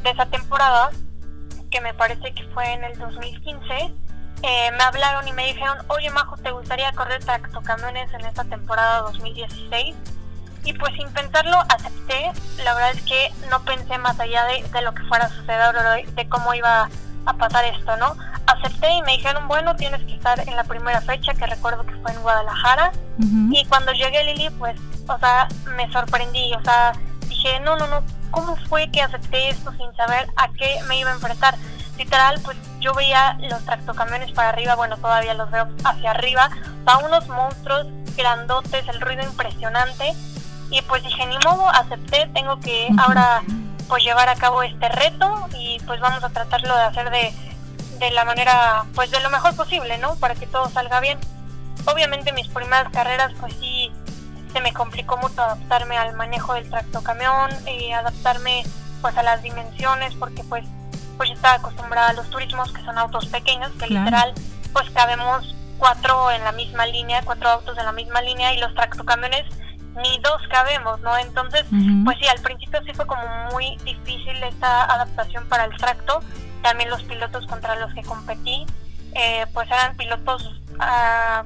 esa 0.05 0.27
temporada, 0.27 0.91
que 1.71 1.81
me 1.81 1.93
parece 1.95 2.33
que 2.33 2.45
fue 2.55 2.73
en 2.73 2.85
el 2.85 2.97
2015, 2.99 3.93
eh, 4.43 4.71
me 4.73 4.83
hablaron 4.85 5.27
y 5.27 5.33
me 5.33 5.47
dijeron, 5.47 5.79
oye 5.89 6.11
Majo, 6.11 6.37
¿te 6.37 6.53
gustaría 6.53 6.93
correr 6.93 7.25
tractocamiones 7.25 8.13
en 8.15 8.25
esta 8.25 8.45
temporada 8.45 9.01
2016? 9.01 9.97
Y 10.65 10.73
pues 10.75 10.95
sin 10.95 11.09
pensarlo 11.11 11.59
acepté, 11.69 12.31
la 12.63 12.75
verdad 12.75 12.93
es 12.93 13.03
que 13.03 13.33
no 13.51 13.65
pensé 13.65 13.99
más 13.99 14.19
allá 14.21 14.45
de, 14.45 14.63
de 14.63 14.83
lo 14.83 14.95
que 14.95 15.03
fuera 15.05 15.25
a 15.25 15.29
suceder 15.29 15.75
o 15.77 16.13
de 16.13 16.29
cómo 16.29 16.55
iba 16.55 16.89
a 17.25 17.33
pasar 17.35 17.65
esto, 17.65 17.97
¿no? 17.97 18.17
acepté 18.47 18.93
y 18.93 19.03
me 19.03 19.13
dijeron, 19.13 19.49
bueno, 19.49 19.75
tienes 19.77 20.03
que 20.05 20.15
estar 20.15 20.39
en 20.41 20.57
la 20.57 20.65
primera 20.65 21.01
fecha, 21.01 21.35
que 21.35 21.47
recuerdo 21.47 21.85
que 21.85 21.95
fue 21.97 22.13
en 22.13 22.23
Guadalajara. 22.23 22.93
Y 23.51 23.65
cuando 23.67 23.93
llegué 23.93 24.25
Lili, 24.25 24.51
pues, 24.59 24.79
o 25.09 25.19
sea, 25.19 25.49
me 25.77 25.91
sorprendí, 25.93 26.53
o 26.55 26.63
sea, 26.63 26.93
dije, 27.29 27.61
no, 27.61 27.77
no, 27.77 27.87
no, 27.87 28.03
¿cómo 28.31 28.57
fue 28.69 28.91
que 28.91 29.03
acepté 29.03 29.49
esto 29.49 29.73
sin 29.73 29.95
saber 29.97 30.29
a 30.37 30.49
qué 30.53 30.81
me 30.87 30.99
iba 30.99 31.11
a 31.11 31.15
enfrentar? 31.15 31.55
Literal, 31.97 32.41
pues 32.45 32.57
yo 32.81 32.93
veía 32.95 33.39
los 33.41 33.65
tractocamiones 33.65 34.33
para 34.33 34.51
arriba, 34.51 34.75
bueno, 34.75 34.97
todavía 34.97 35.35
los 35.35 35.51
veo 35.51 35.69
hacia 35.85 36.11
arriba, 36.11 36.51
a 36.85 36.99
unos 36.99 37.29
monstruos 37.29 37.87
grandotes, 38.17 38.87
el 38.89 39.01
ruido 39.01 39.23
impresionante. 39.23 40.15
Y 40.71 40.83
pues 40.83 41.03
dije, 41.03 41.25
ni 41.27 41.39
modo, 41.39 41.69
acepté, 41.69 42.29
tengo 42.35 42.59
que 42.61 42.89
ahora 42.99 43.43
pues 43.89 44.03
llevar 44.03 44.29
a 44.29 44.35
cabo 44.35 44.63
este 44.63 44.89
reto 44.89 45.49
y 45.55 45.79
pues 45.87 46.01
vamos 46.01 46.25
a 46.25 46.29
tratarlo 46.31 46.75
de 46.75 46.83
hacer 46.83 47.11
de 47.11 47.33
de 47.99 48.11
la 48.11 48.25
manera, 48.25 48.85
pues 48.95 49.11
de 49.11 49.21
lo 49.21 49.31
mejor 49.31 49.55
posible, 49.57 49.99
¿no? 49.99 50.17
Para 50.17 50.35
que 50.35 50.47
todo 50.47 50.69
salga 50.71 51.01
bien. 51.01 51.19
Obviamente 51.87 52.33
mis 52.33 52.49
primeras 52.49 52.91
carreras, 52.93 53.33
pues 53.41 53.55
sí, 53.61 53.91
se 54.57 54.63
me 54.63 54.73
complicó 54.73 55.19
mucho 55.19 55.43
adaptarme 55.43 55.99
al 55.99 56.15
manejo 56.15 56.55
del 56.55 56.71
tractocamión, 56.71 57.51
y 57.67 57.93
adaptarme 57.93 58.65
pues 59.03 59.15
a 59.19 59.23
las 59.23 59.43
dimensiones, 59.43 60.15
porque 60.15 60.43
pues 60.45 60.65
pues 61.19 61.31
estaba 61.31 61.57
acostumbrada 61.57 62.09
a 62.09 62.13
los 62.15 62.31
turismos, 62.31 62.73
que 62.73 62.83
son 62.83 62.97
autos 62.97 63.27
pequeños, 63.27 63.71
que 63.73 63.87
literal 63.87 64.33
pues 64.73 64.89
cabemos 64.91 65.55
cuatro 65.77 66.31
en 66.31 66.43
la 66.43 66.53
misma 66.53 66.87
línea, 66.87 67.21
cuatro 67.23 67.51
autos 67.51 67.77
en 67.77 67.85
la 67.85 67.93
misma 67.93 68.23
línea, 68.23 68.55
y 68.55 68.59
los 68.59 68.75
tractocamiones 68.75 69.45
ni 69.95 70.19
dos 70.21 70.41
cabemos, 70.51 71.01
¿no? 71.03 71.19
Entonces, 71.19 71.67
pues 72.05 72.17
sí, 72.19 72.27
al 72.27 72.41
principio 72.41 72.81
sí 72.87 72.95
fue 72.95 73.07
como 73.07 73.27
muy 73.53 73.77
difícil 73.85 74.43
esta 74.43 74.85
adaptación 74.85 75.47
para 75.49 75.67
el 75.67 75.77
tracto, 75.77 76.21
también 76.63 76.89
los 76.89 77.03
pilotos 77.03 77.47
contra 77.47 77.77
los 77.77 77.93
que 77.93 78.03
competí, 78.03 78.65
eh, 79.13 79.45
pues 79.53 79.71
eran 79.71 79.97
pilotos, 79.97 80.63
ah, 80.81 81.45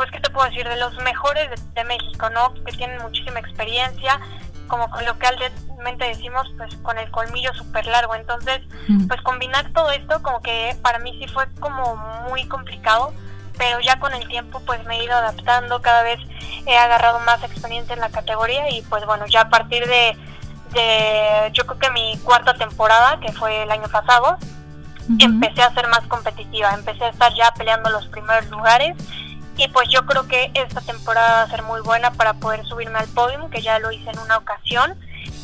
pues 0.00 0.10
qué 0.12 0.20
te 0.20 0.30
puedo 0.30 0.48
decir, 0.48 0.66
de 0.66 0.78
los 0.78 0.96
mejores 1.02 1.50
de, 1.74 1.84
México, 1.84 2.30
¿no? 2.30 2.54
Que 2.64 2.72
tienen 2.72 3.02
muchísima 3.02 3.38
experiencia, 3.38 4.18
como 4.66 4.88
comúnmente 4.88 6.06
decimos, 6.06 6.50
pues 6.56 6.74
con 6.76 6.96
el 6.96 7.10
colmillo 7.10 7.52
súper 7.52 7.84
largo. 7.84 8.14
Entonces, 8.14 8.62
pues 9.06 9.20
combinar 9.20 9.70
todo 9.74 9.90
esto 9.90 10.22
como 10.22 10.40
que 10.40 10.74
para 10.80 11.00
mí 11.00 11.18
sí 11.20 11.30
fue 11.30 11.44
como 11.60 11.96
muy 12.30 12.46
complicado, 12.46 13.12
pero 13.58 13.78
ya 13.80 14.00
con 14.00 14.14
el 14.14 14.26
tiempo 14.26 14.62
pues 14.64 14.82
me 14.86 15.00
he 15.00 15.04
ido 15.04 15.12
adaptando, 15.12 15.82
cada 15.82 16.02
vez 16.02 16.18
he 16.64 16.78
agarrado 16.78 17.20
más 17.20 17.44
experiencia 17.44 17.92
en 17.92 18.00
la 18.00 18.08
categoría 18.08 18.70
y 18.70 18.80
pues 18.80 19.04
bueno, 19.04 19.26
ya 19.26 19.42
a 19.42 19.48
partir 19.50 19.86
de, 19.86 20.16
de 20.72 21.50
yo 21.52 21.66
creo 21.66 21.78
que 21.78 21.90
mi 21.90 22.16
cuarta 22.24 22.54
temporada, 22.54 23.20
que 23.20 23.32
fue 23.34 23.64
el 23.64 23.70
año 23.70 23.88
pasado, 23.88 24.38
empecé 25.18 25.60
a 25.60 25.74
ser 25.74 25.88
más 25.88 26.06
competitiva, 26.06 26.72
empecé 26.72 27.04
a 27.04 27.08
estar 27.08 27.34
ya 27.34 27.52
peleando 27.52 27.90
los 27.90 28.06
primeros 28.08 28.48
lugares 28.48 28.96
y 29.60 29.68
pues 29.68 29.88
yo 29.90 30.06
creo 30.06 30.26
que 30.26 30.50
esta 30.54 30.80
temporada 30.80 31.34
va 31.34 31.42
a 31.42 31.50
ser 31.50 31.62
muy 31.62 31.82
buena 31.82 32.12
para 32.12 32.32
poder 32.34 32.64
subirme 32.64 32.98
al 32.98 33.08
podium, 33.08 33.50
que 33.50 33.60
ya 33.60 33.78
lo 33.78 33.92
hice 33.92 34.08
en 34.08 34.18
una 34.18 34.38
ocasión 34.38 34.94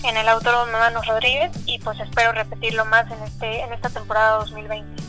en 0.05 0.17
el 0.17 0.27
Autódromo 0.29 0.73
Manos 0.73 1.07
Rodríguez 1.07 1.53
y 1.67 1.79
pues 1.81 2.01
espero 2.01 2.33
repetirlo 2.33 2.87
más 2.87 3.11
en 3.11 3.23
este 3.25 3.61
en 3.61 3.75
esta 3.75 3.91
temporada 3.91 4.39
2020. 4.39 5.03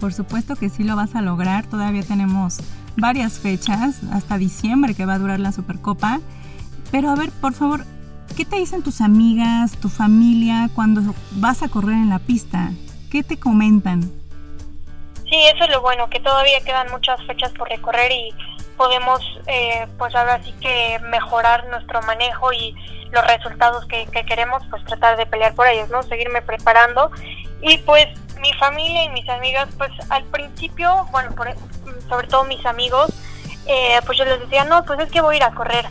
Por 0.00 0.12
supuesto 0.12 0.56
que 0.56 0.68
sí 0.68 0.82
lo 0.82 0.96
vas 0.96 1.14
a 1.14 1.22
lograr, 1.22 1.66
todavía 1.66 2.02
tenemos 2.02 2.58
varias 2.96 3.38
fechas 3.38 4.00
hasta 4.12 4.36
diciembre 4.36 4.94
que 4.94 5.06
va 5.06 5.14
a 5.14 5.18
durar 5.18 5.38
la 5.38 5.52
Supercopa. 5.52 6.20
Pero 6.90 7.10
a 7.10 7.14
ver, 7.14 7.30
por 7.30 7.54
favor, 7.54 7.84
¿qué 8.36 8.44
te 8.44 8.56
dicen 8.56 8.82
tus 8.82 9.00
amigas, 9.00 9.76
tu 9.76 9.88
familia 9.88 10.70
cuando 10.74 11.14
vas 11.36 11.62
a 11.62 11.68
correr 11.68 11.94
en 11.94 12.08
la 12.08 12.18
pista? 12.18 12.72
¿Qué 13.10 13.22
te 13.22 13.38
comentan? 13.38 14.23
Sí, 15.28 15.46
eso 15.54 15.64
es 15.64 15.70
lo 15.70 15.80
bueno, 15.80 16.08
que 16.10 16.20
todavía 16.20 16.60
quedan 16.60 16.90
muchas 16.90 17.20
fechas 17.26 17.50
por 17.52 17.68
recorrer 17.68 18.12
y 18.12 18.30
podemos, 18.76 19.20
eh, 19.46 19.86
pues 19.98 20.14
ahora 20.14 20.42
sí 20.42 20.52
que 20.60 20.98
mejorar 21.10 21.66
nuestro 21.68 22.02
manejo 22.02 22.52
y 22.52 22.74
los 23.10 23.26
resultados 23.26 23.86
que, 23.86 24.06
queremos, 24.26 24.62
pues 24.70 24.84
tratar 24.84 25.16
de 25.16 25.26
pelear 25.26 25.54
por 25.54 25.66
ellos, 25.66 25.88
¿no? 25.90 26.02
Seguirme 26.02 26.42
preparando. 26.42 27.10
Y 27.62 27.78
pues 27.78 28.06
mi 28.40 28.52
familia 28.54 29.04
y 29.04 29.08
mis 29.10 29.28
amigas, 29.28 29.68
pues 29.78 29.90
al 30.10 30.24
principio, 30.24 31.06
bueno, 31.12 31.30
sobre 32.08 32.26
todo 32.26 32.44
mis 32.44 32.64
amigos, 32.66 33.10
eh, 33.66 34.00
pues 34.04 34.18
yo 34.18 34.24
les 34.24 34.40
decía, 34.40 34.64
no, 34.64 34.84
pues 34.84 35.00
es 35.00 35.10
que 35.10 35.20
voy 35.20 35.34
a 35.34 35.38
ir 35.38 35.44
a 35.44 35.54
correr. 35.54 35.86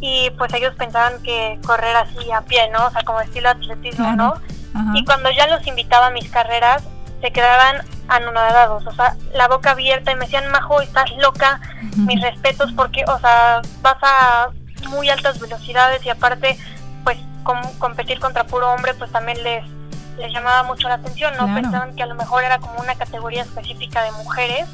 Y 0.00 0.30
pues 0.36 0.52
ellos 0.52 0.74
pensaban 0.76 1.22
que 1.22 1.58
correr 1.66 1.96
así 1.96 2.30
a 2.30 2.42
pie, 2.42 2.68
¿no? 2.68 2.86
O 2.86 2.90
sea, 2.90 3.02
como 3.02 3.20
estilo 3.20 3.48
atletismo, 3.48 4.12
¿no? 4.12 4.34
Y 4.94 5.02
cuando 5.06 5.30
ya 5.30 5.46
los 5.46 5.66
invitaba 5.66 6.08
a 6.08 6.10
mis 6.10 6.30
carreras, 6.30 6.84
se 7.22 7.30
quedaban 7.30 7.78
anonadados, 8.08 8.86
o 8.86 8.92
sea, 8.92 9.16
la 9.34 9.48
boca 9.48 9.70
abierta 9.70 10.12
y 10.12 10.16
me 10.16 10.26
decían, 10.26 10.50
Majo, 10.50 10.80
estás 10.80 11.10
loca, 11.18 11.60
mis 11.96 12.20
respetos 12.20 12.72
porque, 12.72 13.04
o 13.06 13.18
sea, 13.18 13.62
vas 13.82 13.96
a 14.02 14.48
muy 14.88 15.08
altas 15.10 15.40
velocidades 15.40 16.04
y 16.04 16.10
aparte, 16.10 16.58
pues, 17.04 17.18
competir 17.78 18.18
contra 18.20 18.44
puro 18.44 18.70
hombre, 18.70 18.94
pues 18.94 19.10
también 19.12 19.42
les, 19.42 19.64
les 20.18 20.32
llamaba 20.32 20.62
mucho 20.62 20.88
la 20.88 20.94
atención, 20.94 21.34
¿no? 21.36 21.52
Pensaban 21.54 21.94
que 21.94 22.02
a 22.02 22.06
lo 22.06 22.14
mejor 22.14 22.44
era 22.44 22.58
como 22.58 22.80
una 22.80 22.94
categoría 22.94 23.42
específica 23.42 24.02
de 24.02 24.12
mujeres, 24.12 24.68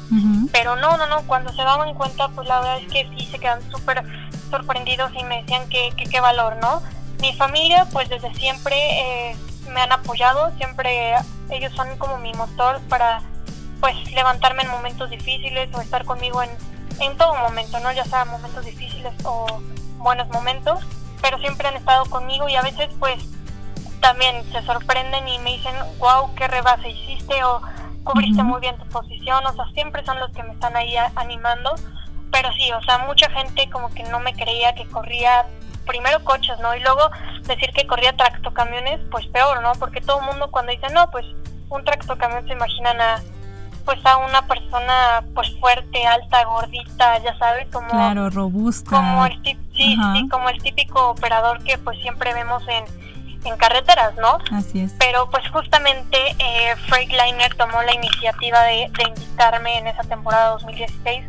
pero 0.51 0.75
no, 0.75 0.97
no, 0.97 1.07
no, 1.07 1.21
cuando 1.23 1.51
se 1.53 1.61
daban 1.63 1.93
cuenta, 1.95 2.29
pues 2.29 2.47
la 2.47 2.59
verdad 2.59 2.79
es 2.79 2.91
que 2.91 3.09
sí 3.17 3.25
se 3.25 3.39
quedan 3.39 3.61
súper 3.71 4.03
sorprendidos 4.49 5.11
y 5.15 5.23
me 5.23 5.41
decían 5.41 5.67
que, 5.69 5.91
qué 5.95 6.19
valor, 6.19 6.57
¿no? 6.61 6.81
Mi 7.19 7.33
familia, 7.33 7.85
pues 7.91 8.09
desde 8.09 8.33
siempre 8.35 8.75
eh, 8.75 9.35
me 9.69 9.81
han 9.81 9.91
apoyado, 9.91 10.51
siempre 10.57 11.15
ellos 11.49 11.73
son 11.73 11.97
como 11.97 12.17
mi 12.17 12.33
motor 12.33 12.79
para 12.89 13.21
pues 13.79 13.95
levantarme 14.13 14.63
en 14.63 14.69
momentos 14.69 15.09
difíciles 15.09 15.69
o 15.73 15.81
estar 15.81 16.05
conmigo 16.05 16.41
en, 16.41 16.49
en 16.99 17.17
todo 17.17 17.35
momento, 17.35 17.79
¿no? 17.79 17.91
Ya 17.91 18.05
sea 18.05 18.25
momentos 18.25 18.65
difíciles 18.65 19.13
o 19.25 19.61
buenos 19.97 20.29
momentos, 20.29 20.79
pero 21.21 21.37
siempre 21.39 21.67
han 21.67 21.75
estado 21.75 22.05
conmigo 22.05 22.47
y 22.47 22.55
a 22.55 22.61
veces 22.61 22.89
pues 22.99 23.23
también 23.99 24.43
se 24.51 24.61
sorprenden 24.63 25.27
y 25.27 25.39
me 25.39 25.51
dicen, 25.51 25.75
wow, 25.99 26.33
qué 26.35 26.47
rebase 26.47 26.89
hiciste 26.89 27.43
o 27.43 27.61
cubriste 28.03 28.43
muy 28.43 28.59
bien 28.59 28.77
tu 28.77 28.85
posición, 28.87 29.45
o 29.45 29.53
sea, 29.53 29.65
siempre 29.73 30.05
son 30.05 30.19
los 30.19 30.31
que 30.31 30.43
me 30.43 30.53
están 30.53 30.75
ahí 30.75 30.95
animando, 31.15 31.73
pero 32.31 32.51
sí, 32.53 32.71
o 32.73 32.81
sea, 32.83 32.97
mucha 32.99 33.29
gente 33.29 33.69
como 33.69 33.89
que 33.89 34.03
no 34.03 34.19
me 34.19 34.33
creía 34.33 34.75
que 34.75 34.85
corría 34.87 35.45
primero 35.85 36.23
coches, 36.23 36.59
¿no? 36.59 36.75
Y 36.75 36.79
luego 36.81 37.09
decir 37.43 37.71
que 37.73 37.87
corría 37.87 38.15
tractocamiones, 38.15 38.99
pues 39.11 39.25
peor, 39.27 39.61
¿no? 39.61 39.73
Porque 39.73 40.01
todo 40.01 40.19
el 40.19 40.25
mundo 40.25 40.49
cuando 40.51 40.71
dice, 40.71 40.87
no, 40.93 41.09
pues 41.11 41.25
un 41.69 41.83
tractocamión 41.83 42.45
se 42.47 42.53
imaginan 42.53 43.01
a 43.01 43.21
pues 43.85 43.99
a 44.05 44.17
una 44.17 44.47
persona 44.47 45.23
pues 45.35 45.49
fuerte, 45.59 46.05
alta, 46.05 46.45
gordita, 46.45 47.17
ya 47.21 47.37
sabes, 47.37 47.67
como 47.71 47.89
claro, 47.89 48.29
robusta. 48.29 48.89
Como 48.91 49.25
el 49.25 49.41
sí, 49.43 49.57
sí, 49.75 50.29
como 50.29 50.49
el 50.49 50.61
típico 50.61 51.09
operador 51.09 51.61
que 51.63 51.77
pues 51.77 51.99
siempre 51.99 52.33
vemos 52.33 52.63
en, 52.69 52.85
en 53.43 53.57
carreteras, 53.57 54.15
¿no? 54.15 54.37
Así 54.51 54.81
es. 54.81 54.95
Pero 54.99 55.29
pues 55.29 55.49
justamente 55.49 56.17
eh, 56.39 56.75
Freightliner 56.87 57.53
tomó 57.55 57.81
la 57.83 57.93
iniciativa 57.93 58.61
de, 58.63 58.89
de 58.97 59.03
invitarme 59.09 59.79
en 59.79 59.87
esa 59.87 60.03
temporada 60.03 60.51
2016 60.51 61.25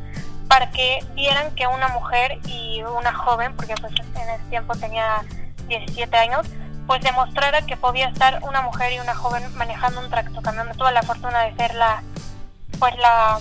para 0.55 0.71
que 0.71 1.05
vieran 1.17 1.53
que 1.57 1.67
una 1.67 1.89
mujer 1.89 2.39
y 2.47 2.81
una 2.85 3.13
joven, 3.13 3.57
porque 3.57 3.75
pues 3.75 3.93
en 3.99 4.29
ese 4.29 4.45
tiempo 4.51 4.73
tenía 4.77 5.25
17 5.67 6.17
años, 6.17 6.47
pues 6.87 7.03
demostrara 7.03 7.63
que 7.63 7.77
podía 7.77 8.07
estar 8.07 8.39
una 8.45 8.63
mujer 8.63 8.93
y 8.93 9.01
una 9.01 9.17
joven 9.17 9.43
manejando 9.57 9.99
un 9.99 10.11
tractocamión. 10.11 10.71
Tuve 10.79 10.93
la 10.93 11.03
fortuna 11.03 11.41
de 11.41 11.57
ser 11.57 11.75
la, 11.75 12.05
pues 12.79 12.97
la, 12.99 13.41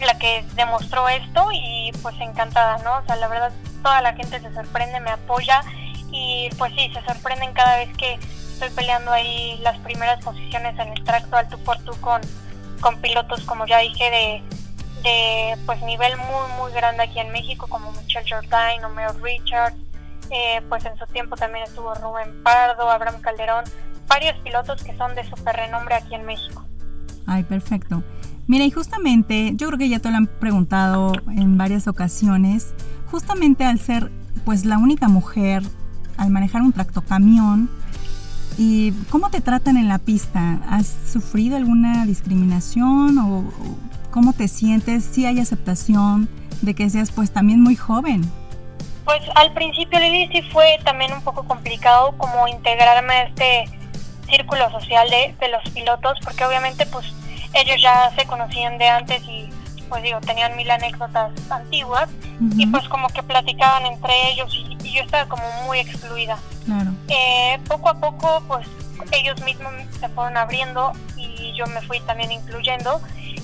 la 0.00 0.18
que 0.18 0.42
demostró 0.54 1.06
esto 1.06 1.50
y 1.52 1.92
pues 2.00 2.18
encantada, 2.18 2.78
¿no? 2.78 2.96
O 2.96 3.04
sea, 3.04 3.16
la 3.16 3.28
verdad 3.28 3.52
toda 3.82 4.00
la 4.00 4.14
gente 4.14 4.40
se 4.40 4.54
sorprende, 4.54 5.00
me 5.00 5.10
apoya 5.10 5.60
y 6.10 6.48
pues 6.56 6.72
sí, 6.72 6.90
se 6.94 7.04
sorprenden 7.04 7.52
cada 7.52 7.76
vez 7.76 7.94
que 7.98 8.14
estoy 8.14 8.70
peleando 8.70 9.12
ahí 9.12 9.58
las 9.62 9.76
primeras 9.80 10.24
posiciones 10.24 10.78
en 10.78 10.94
el 10.94 11.04
tracto 11.04 11.36
al 11.36 11.50
tú 11.50 11.58
por 11.58 11.76
tú 11.80 11.92
con, 12.00 12.22
con 12.80 13.02
pilotos, 13.02 13.42
como 13.42 13.66
ya 13.66 13.80
dije, 13.80 14.10
de, 14.10 14.42
de 15.02 15.56
pues 15.66 15.82
nivel 15.82 16.16
muy 16.16 16.52
muy 16.58 16.72
grande 16.72 17.02
aquí 17.04 17.18
en 17.18 17.32
México 17.32 17.66
como 17.68 17.92
Michelle 17.92 18.28
Jordain, 18.28 18.84
Homero 18.84 19.12
Richards, 19.22 19.76
eh, 20.30 20.62
pues 20.68 20.84
en 20.84 20.96
su 20.96 21.06
tiempo 21.06 21.36
también 21.36 21.64
estuvo 21.64 21.94
Rubén 21.94 22.42
Pardo, 22.42 22.90
Abraham 22.90 23.20
Calderón, 23.20 23.64
varios 24.08 24.36
pilotos 24.38 24.82
que 24.82 24.96
son 24.96 25.14
de 25.14 25.24
super 25.28 25.56
renombre 25.56 25.94
aquí 25.94 26.14
en 26.14 26.24
México. 26.24 26.64
Ay, 27.26 27.42
perfecto. 27.44 28.02
Mira, 28.46 28.64
y 28.64 28.70
justamente, 28.70 29.52
yo 29.54 29.68
creo 29.68 29.78
que 29.78 29.88
ya 29.88 30.00
te 30.00 30.10
lo 30.10 30.16
han 30.16 30.26
preguntado 30.26 31.12
en 31.28 31.56
varias 31.56 31.86
ocasiones, 31.86 32.74
justamente 33.10 33.64
al 33.64 33.78
ser 33.78 34.10
pues 34.44 34.64
la 34.64 34.78
única 34.78 35.08
mujer 35.08 35.62
al 36.16 36.30
manejar 36.30 36.62
un 36.62 36.72
tractocamión, 36.72 37.70
¿y 38.58 38.92
cómo 39.10 39.30
te 39.30 39.40
tratan 39.40 39.76
en 39.76 39.88
la 39.88 39.98
pista? 39.98 40.60
¿Has 40.68 40.94
sufrido 41.10 41.56
alguna 41.56 42.04
discriminación 42.04 43.18
o, 43.18 43.44
cómo 44.12 44.32
te 44.32 44.46
sientes? 44.46 45.04
Si 45.04 45.26
hay 45.26 45.40
aceptación 45.40 46.28
de 46.60 46.74
que 46.74 46.88
seas 46.88 47.10
pues 47.10 47.32
también 47.32 47.60
muy 47.60 47.74
joven. 47.74 48.22
Pues 49.04 49.22
al 49.34 49.52
principio 49.52 49.98
Lili 49.98 50.28
sí 50.28 50.42
fue 50.52 50.78
también 50.84 51.12
un 51.12 51.22
poco 51.22 51.42
complicado 51.42 52.16
como 52.18 52.46
integrarme 52.46 53.14
a 53.14 53.22
este 53.24 53.64
círculo 54.30 54.70
social 54.70 55.10
de, 55.10 55.34
de 55.40 55.48
los 55.48 55.68
pilotos 55.70 56.18
porque 56.22 56.44
obviamente 56.44 56.86
pues 56.86 57.06
ellos 57.54 57.82
ya 57.82 58.12
se 58.16 58.24
conocían 58.26 58.78
de 58.78 58.88
antes 58.88 59.22
y 59.24 59.50
pues 59.88 60.04
digo, 60.04 60.20
tenían 60.20 60.56
mil 60.56 60.70
anécdotas 60.70 61.32
antiguas 61.50 62.08
y 62.56 62.66
pues 62.68 62.88
como 62.88 63.08
que 63.08 63.22
platicaban 63.22 63.84
entre 63.84 64.30
ellos 64.30 64.54
y, 64.54 64.72
yo 64.92 65.02
estaba 65.02 65.26
como 65.26 65.44
muy 65.64 65.80
excluida. 65.80 66.38
Claro. 66.66 66.92
Eh, 67.08 67.58
poco 67.66 67.88
a 67.88 67.94
poco 67.94 68.42
pues 68.46 68.66
ellos 69.10 69.40
mismos 69.42 69.72
se 69.98 70.08
fueron 70.10 70.36
abriendo 70.36 70.92
y 71.16 71.54
yo 71.54 71.66
me 71.66 71.80
fui 71.82 72.00
también 72.00 72.30
incluyendo 72.30 73.00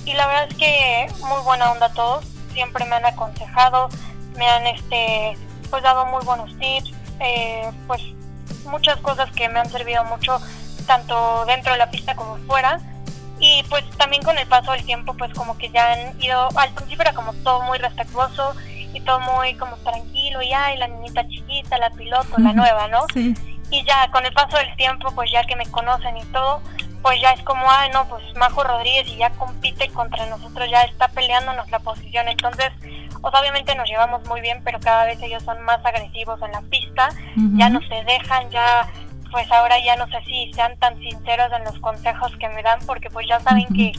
y 0.08 0.14
la 0.14 0.26
verdad 0.26 0.48
es 0.48 0.56
que 0.56 1.06
muy 1.26 1.42
buena 1.42 1.70
onda 1.70 1.90
todos, 1.90 2.24
siempre 2.54 2.86
me 2.86 2.96
han 2.96 3.04
aconsejado, 3.04 3.90
me 4.36 4.48
han 4.48 4.66
este 4.66 5.36
pues 5.68 5.82
dado 5.82 6.06
muy 6.06 6.24
buenos 6.24 6.50
tips, 6.58 6.94
eh, 7.20 7.70
pues 7.86 8.00
muchas 8.64 8.98
cosas 9.00 9.30
que 9.32 9.50
me 9.50 9.60
han 9.60 9.68
servido 9.68 10.02
mucho 10.04 10.40
tanto 10.86 11.44
dentro 11.44 11.72
de 11.72 11.78
la 11.78 11.90
pista 11.90 12.16
como 12.16 12.38
fuera 12.46 12.80
y 13.38 13.62
pues 13.64 13.84
también 13.98 14.22
con 14.22 14.38
el 14.38 14.46
paso 14.46 14.72
del 14.72 14.82
tiempo 14.86 15.12
pues 15.12 15.30
como 15.34 15.58
que 15.58 15.68
ya 15.68 15.92
han 15.92 16.22
ido, 16.22 16.48
al 16.56 16.70
principio 16.70 17.02
era 17.02 17.12
como 17.12 17.34
todo 17.34 17.60
muy 17.60 17.76
respetuoso 17.76 18.54
y 18.94 19.00
todo 19.00 19.20
muy 19.20 19.56
como 19.56 19.76
tranquilo 19.76 20.40
y 20.40 20.54
ay 20.54 20.78
la 20.78 20.88
niñita 20.88 21.28
chiquita, 21.28 21.76
la 21.76 21.90
piloto, 21.90 22.38
la 22.38 22.54
nueva, 22.54 22.88
¿no? 22.88 23.02
Sí. 23.12 23.34
Y 23.70 23.84
ya 23.84 24.10
con 24.10 24.24
el 24.24 24.32
paso 24.32 24.56
del 24.56 24.74
tiempo 24.76 25.10
pues 25.14 25.30
ya 25.30 25.44
que 25.44 25.54
me 25.54 25.66
conocen 25.66 26.16
y 26.16 26.24
todo, 26.32 26.62
pues 27.02 27.20
ya 27.20 27.32
es 27.32 27.42
como, 27.42 27.70
ay 27.70 27.90
no, 27.90 28.08
pues 28.08 28.22
Majo 28.36 28.64
Rodríguez 28.64 29.08
y 29.08 29.16
ya 29.16 29.30
compite 29.30 29.88
contra 29.88 30.26
nosotros, 30.26 30.68
ya 30.70 30.82
está 30.82 31.08
peleando 31.08 31.52
nuestra 31.52 31.78
posición, 31.78 32.28
entonces 32.28 32.70
pues 33.20 33.34
obviamente 33.34 33.74
nos 33.74 33.88
llevamos 33.88 34.26
muy 34.26 34.40
bien, 34.40 34.60
pero 34.64 34.78
cada 34.80 35.04
vez 35.04 35.20
ellos 35.22 35.42
son 35.42 35.60
más 35.62 35.84
agresivos 35.84 36.40
en 36.42 36.52
la 36.52 36.62
pista, 36.62 37.10
ya 37.56 37.68
no 37.68 37.80
se 37.80 38.04
dejan, 38.04 38.50
ya 38.50 38.88
pues 39.30 39.50
ahora 39.52 39.76
ya 39.84 39.96
no 39.96 40.06
sé 40.08 40.18
si 40.26 40.52
sean 40.54 40.76
tan 40.78 40.98
sinceros 40.98 41.52
en 41.52 41.64
los 41.64 41.78
consejos 41.80 42.32
que 42.38 42.48
me 42.48 42.62
dan 42.62 42.78
porque 42.86 43.10
pues 43.10 43.26
ya 43.28 43.40
saben 43.40 43.66
que 43.66 43.92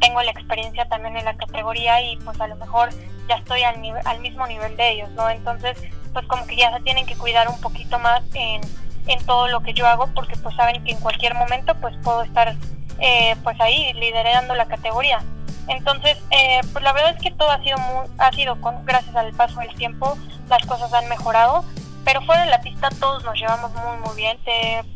tengo 0.00 0.22
la 0.22 0.30
experiencia 0.30 0.86
también 0.88 1.16
en 1.16 1.26
la 1.26 1.36
categoría 1.36 2.00
y 2.00 2.16
pues 2.18 2.40
a 2.40 2.46
lo 2.46 2.56
mejor 2.56 2.88
ya 3.28 3.36
estoy 3.36 3.62
al, 3.62 3.76
al 4.04 4.20
mismo 4.20 4.46
nivel 4.46 4.76
de 4.76 4.90
ellos, 4.92 5.10
¿no? 5.10 5.28
Entonces 5.28 5.76
pues 6.12 6.26
como 6.26 6.46
que 6.46 6.56
ya 6.56 6.74
se 6.74 6.82
tienen 6.82 7.06
que 7.06 7.16
cuidar 7.16 7.48
un 7.48 7.60
poquito 7.60 7.98
más 7.98 8.22
en, 8.34 8.62
en 9.06 9.24
todo 9.24 9.48
lo 9.48 9.60
que 9.60 9.72
yo 9.72 9.86
hago 9.86 10.08
porque 10.14 10.36
pues 10.36 10.54
saben 10.56 10.82
que 10.84 10.92
en 10.92 11.00
cualquier 11.00 11.34
momento 11.34 11.74
pues 11.76 11.96
puedo 12.02 12.22
estar 12.22 12.56
eh, 12.98 13.36
pues 13.42 13.60
ahí 13.60 13.92
liderando 13.94 14.54
la 14.54 14.66
categoría. 14.66 15.22
Entonces, 15.68 16.18
eh, 16.30 16.60
pues 16.72 16.82
la 16.82 16.92
verdad 16.92 17.14
es 17.16 17.22
que 17.22 17.30
todo 17.30 17.50
ha 17.50 17.62
sido 17.62 17.76
ha 18.18 18.32
sido 18.32 18.60
con, 18.60 18.84
gracias 18.84 19.14
al 19.14 19.32
paso 19.32 19.60
del 19.60 19.74
tiempo, 19.74 20.18
las 20.48 20.64
cosas 20.66 20.92
han 20.92 21.08
mejorado, 21.08 21.64
pero 22.04 22.22
fuera 22.22 22.44
de 22.44 22.50
la 22.50 22.60
pista 22.60 22.88
todos 22.98 23.24
nos 23.24 23.38
llevamos 23.38 23.70
muy 23.74 23.96
muy 24.04 24.16
bien. 24.16 24.38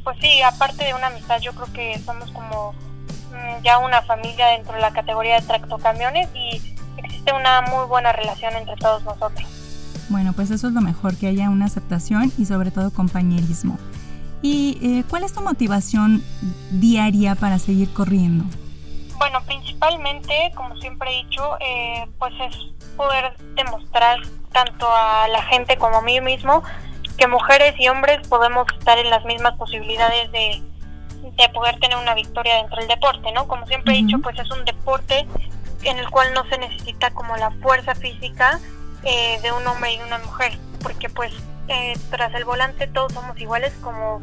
pues 0.03 0.17
sí, 0.21 0.43
aparte 0.43 0.85
de 0.85 0.95
una 0.95 1.07
amistad, 1.09 1.41
yo 1.41 1.55
creo 1.55 1.73
que 1.73 1.99
somos 2.01 2.31
como 2.33 2.73
mm, 2.73 3.63
ya 3.63 3.79
una 3.79 4.03
familia 4.03 4.49
dentro 4.49 4.75
de 4.75 4.81
la 4.81 4.93
categoría 4.93 5.41
de 5.41 5.47
tractocamiones 5.47 6.29
y 6.35 6.61
existe 6.97 7.33
una 7.33 7.63
muy 7.63 7.87
buena 7.87 8.13
relación 8.13 8.55
entre 8.55 8.77
todos 8.77 9.03
nosotros. 9.05 9.49
Bueno, 10.09 10.33
pues 10.33 10.51
eso 10.51 10.69
es 10.69 10.73
lo 10.75 10.81
mejor, 10.81 11.17
que 11.17 11.29
haya 11.29 11.49
una 11.51 11.67
aceptación 11.67 12.33
y 12.37 12.47
sobre 12.47 12.71
todo 12.71 12.91
compañerismo. 12.91 13.79
¿Y 14.45 14.77
eh, 14.83 15.05
cuál 15.09 15.25
es 15.25 15.33
tu 15.33 15.41
motivación 15.41 16.23
diaria 16.71 17.35
para 17.35 17.59
seguir 17.59 17.91
corriendo? 17.95 18.45
Bueno, 19.17 19.43
principalmente, 19.47 20.53
como 20.55 20.77
siempre 20.77 21.09
he 21.11 21.25
dicho, 21.25 21.57
eh, 21.61 22.07
pues 22.19 22.35
es 22.43 22.55
poder 22.95 23.35
demostrar 23.55 24.19
tanto 24.53 24.87
a 24.87 25.29
la 25.29 25.43
gente 25.45 25.79
como 25.79 25.97
a 25.97 26.03
mí 26.03 26.21
mismo 26.21 26.63
que 27.17 27.27
mujeres 27.27 27.75
y 27.79 27.89
hombres 27.89 28.29
podemos 28.29 28.67
estar 28.79 28.99
en 28.99 29.09
las 29.09 29.25
mismas 29.25 29.55
posibilidades 29.55 30.31
de, 30.31 30.63
de 31.23 31.49
poder 31.55 31.81
tener 31.81 31.97
una 31.97 32.15
victoria 32.15 32.57
dentro 32.57 32.77
del 32.77 32.89
deporte, 32.89 33.33
¿no? 33.33 33.49
Como 33.49 33.67
siempre 33.67 33.95
he 33.95 34.03
dicho, 34.03 34.19
pues 34.19 34.39
es 34.39 34.51
un 34.51 34.63
deporte 34.67 35.27
en 35.85 35.99
el 35.99 36.11
cual 36.11 36.35
no 36.35 36.45
se 36.51 36.59
necesita 36.59 37.13
como 37.13 37.35
la 37.39 37.51
fuerza 37.63 37.95
física 37.95 38.61
eh, 39.05 39.41
de 39.43 39.53
un 39.53 39.67
hombre 39.67 39.95
y 39.95 39.97
de 39.97 40.05
una 40.05 40.19
mujer, 40.19 40.59
porque 40.83 41.09
pues 41.09 41.33
eh, 41.69 41.99
tras 42.11 42.35
el 42.35 42.45
volante 42.45 42.87
todos 42.87 43.13
somos 43.13 43.41
iguales, 43.41 43.73
como 43.81 44.21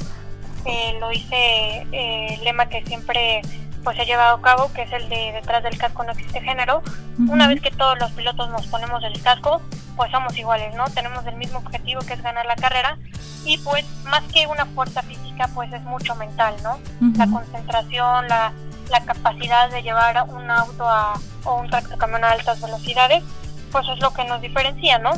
eh, 0.66 0.98
lo 1.00 1.10
dice 1.10 1.88
el 1.92 2.44
lema 2.44 2.68
que 2.68 2.84
siempre 2.86 3.42
pues 3.84 3.98
he 3.98 4.06
llevado 4.06 4.38
a 4.38 4.42
cabo, 4.42 4.72
que 4.74 4.84
es 4.84 4.92
el 4.94 5.10
de 5.10 5.32
detrás 5.34 5.64
del 5.64 5.78
casco 5.78 6.04
no 6.04 6.12
existe 6.12 6.40
género. 6.42 6.84
Una 7.18 7.48
vez 7.48 7.62
que 7.62 7.72
todos 7.72 7.98
los 8.00 8.12
pilotos 8.12 8.50
nos 8.50 8.68
ponemos 8.68 9.04
el 9.04 9.20
casco, 9.22 9.62
pues 9.96 10.12
somos 10.12 10.38
iguales, 10.38 10.76
¿no? 10.76 10.86
Tenemos 10.86 11.26
el 11.26 11.36
mismo 11.36 11.60
objetivo 11.60 12.02
que 12.02 12.14
es 12.14 12.22
ganar 12.22 12.46
la 12.46 12.56
carrera 12.56 12.98
y 13.44 13.58
pues 13.60 13.86
más 14.06 14.22
que 14.32 14.46
una 14.48 14.66
fuerza 14.68 15.02
física, 15.02 15.50
pues 15.56 15.74
es 15.74 15.82
mucho 15.82 16.16
mental, 16.16 16.56
¿no? 16.64 16.80
La 17.18 17.28
concentración, 17.28 18.28
la, 18.28 18.54
la 18.90 19.04
capacidad 19.04 19.70
de 19.72 19.82
llevar 19.82 20.26
un 20.30 20.50
auto 20.52 20.88
a, 20.88 21.14
o 21.44 21.56
un 21.56 21.70
tractocamión 21.70 22.24
a 22.24 22.32
altas 22.32 22.62
velocidades, 22.62 23.24
pues 23.72 23.88
es 23.90 24.00
lo 24.00 24.14
que 24.14 24.26
nos 24.26 24.42
diferencia, 24.42 25.00
¿no? 25.00 25.12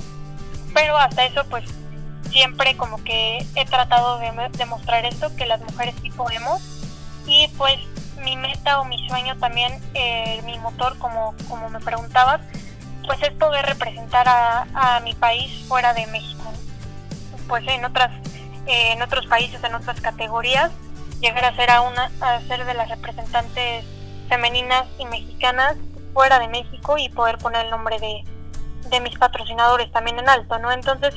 Pero 0.73 0.97
hasta 0.97 1.25
eso, 1.25 1.43
pues 1.49 1.65
siempre 2.31 2.75
como 2.77 3.03
que 3.03 3.45
he 3.55 3.65
tratado 3.65 4.19
de 4.19 4.31
demostrar 4.57 5.05
esto, 5.05 5.35
que 5.35 5.45
las 5.45 5.61
mujeres 5.61 5.95
sí 6.01 6.09
podemos 6.11 6.61
y 7.25 7.47
pues 7.57 7.79
mi 8.23 8.37
meta 8.37 8.79
o 8.79 8.85
mi 8.85 9.07
sueño 9.07 9.37
también, 9.37 9.79
eh, 9.93 10.41
mi 10.45 10.57
motor, 10.59 10.97
como, 10.97 11.35
como 11.49 11.69
me 11.69 11.79
preguntabas, 11.79 12.41
pues 13.05 13.21
es 13.21 13.31
poder 13.31 13.65
representar 13.65 14.27
a, 14.27 14.99
mi 15.03 15.13
país 15.13 15.65
fuera 15.67 15.93
de 15.93 16.07
México. 16.07 16.43
Pues 17.47 17.67
en 17.67 17.83
otras 17.85 18.11
en 18.65 19.01
otros 19.01 19.25
países, 19.27 19.61
en 19.61 19.75
otras 19.75 19.99
categorías, 19.99 20.71
llegar 21.19 21.43
a 21.43 21.55
ser 21.55 21.69
a 21.69 21.81
una 21.81 22.09
a 22.21 22.39
ser 22.41 22.63
de 22.65 22.73
las 22.73 22.87
representantes 22.89 23.83
femeninas 24.29 24.85
y 24.97 25.05
mexicanas 25.05 25.75
fuera 26.13 26.39
de 26.39 26.47
México 26.47 26.97
y 26.97 27.09
poder 27.09 27.37
poner 27.39 27.65
el 27.65 27.71
nombre 27.71 27.99
de, 27.99 28.23
de 28.89 28.99
mis 29.01 29.17
patrocinadores 29.17 29.91
también 29.91 30.19
en 30.19 30.29
alto, 30.29 30.59
¿no? 30.59 30.71
Entonces, 30.71 31.13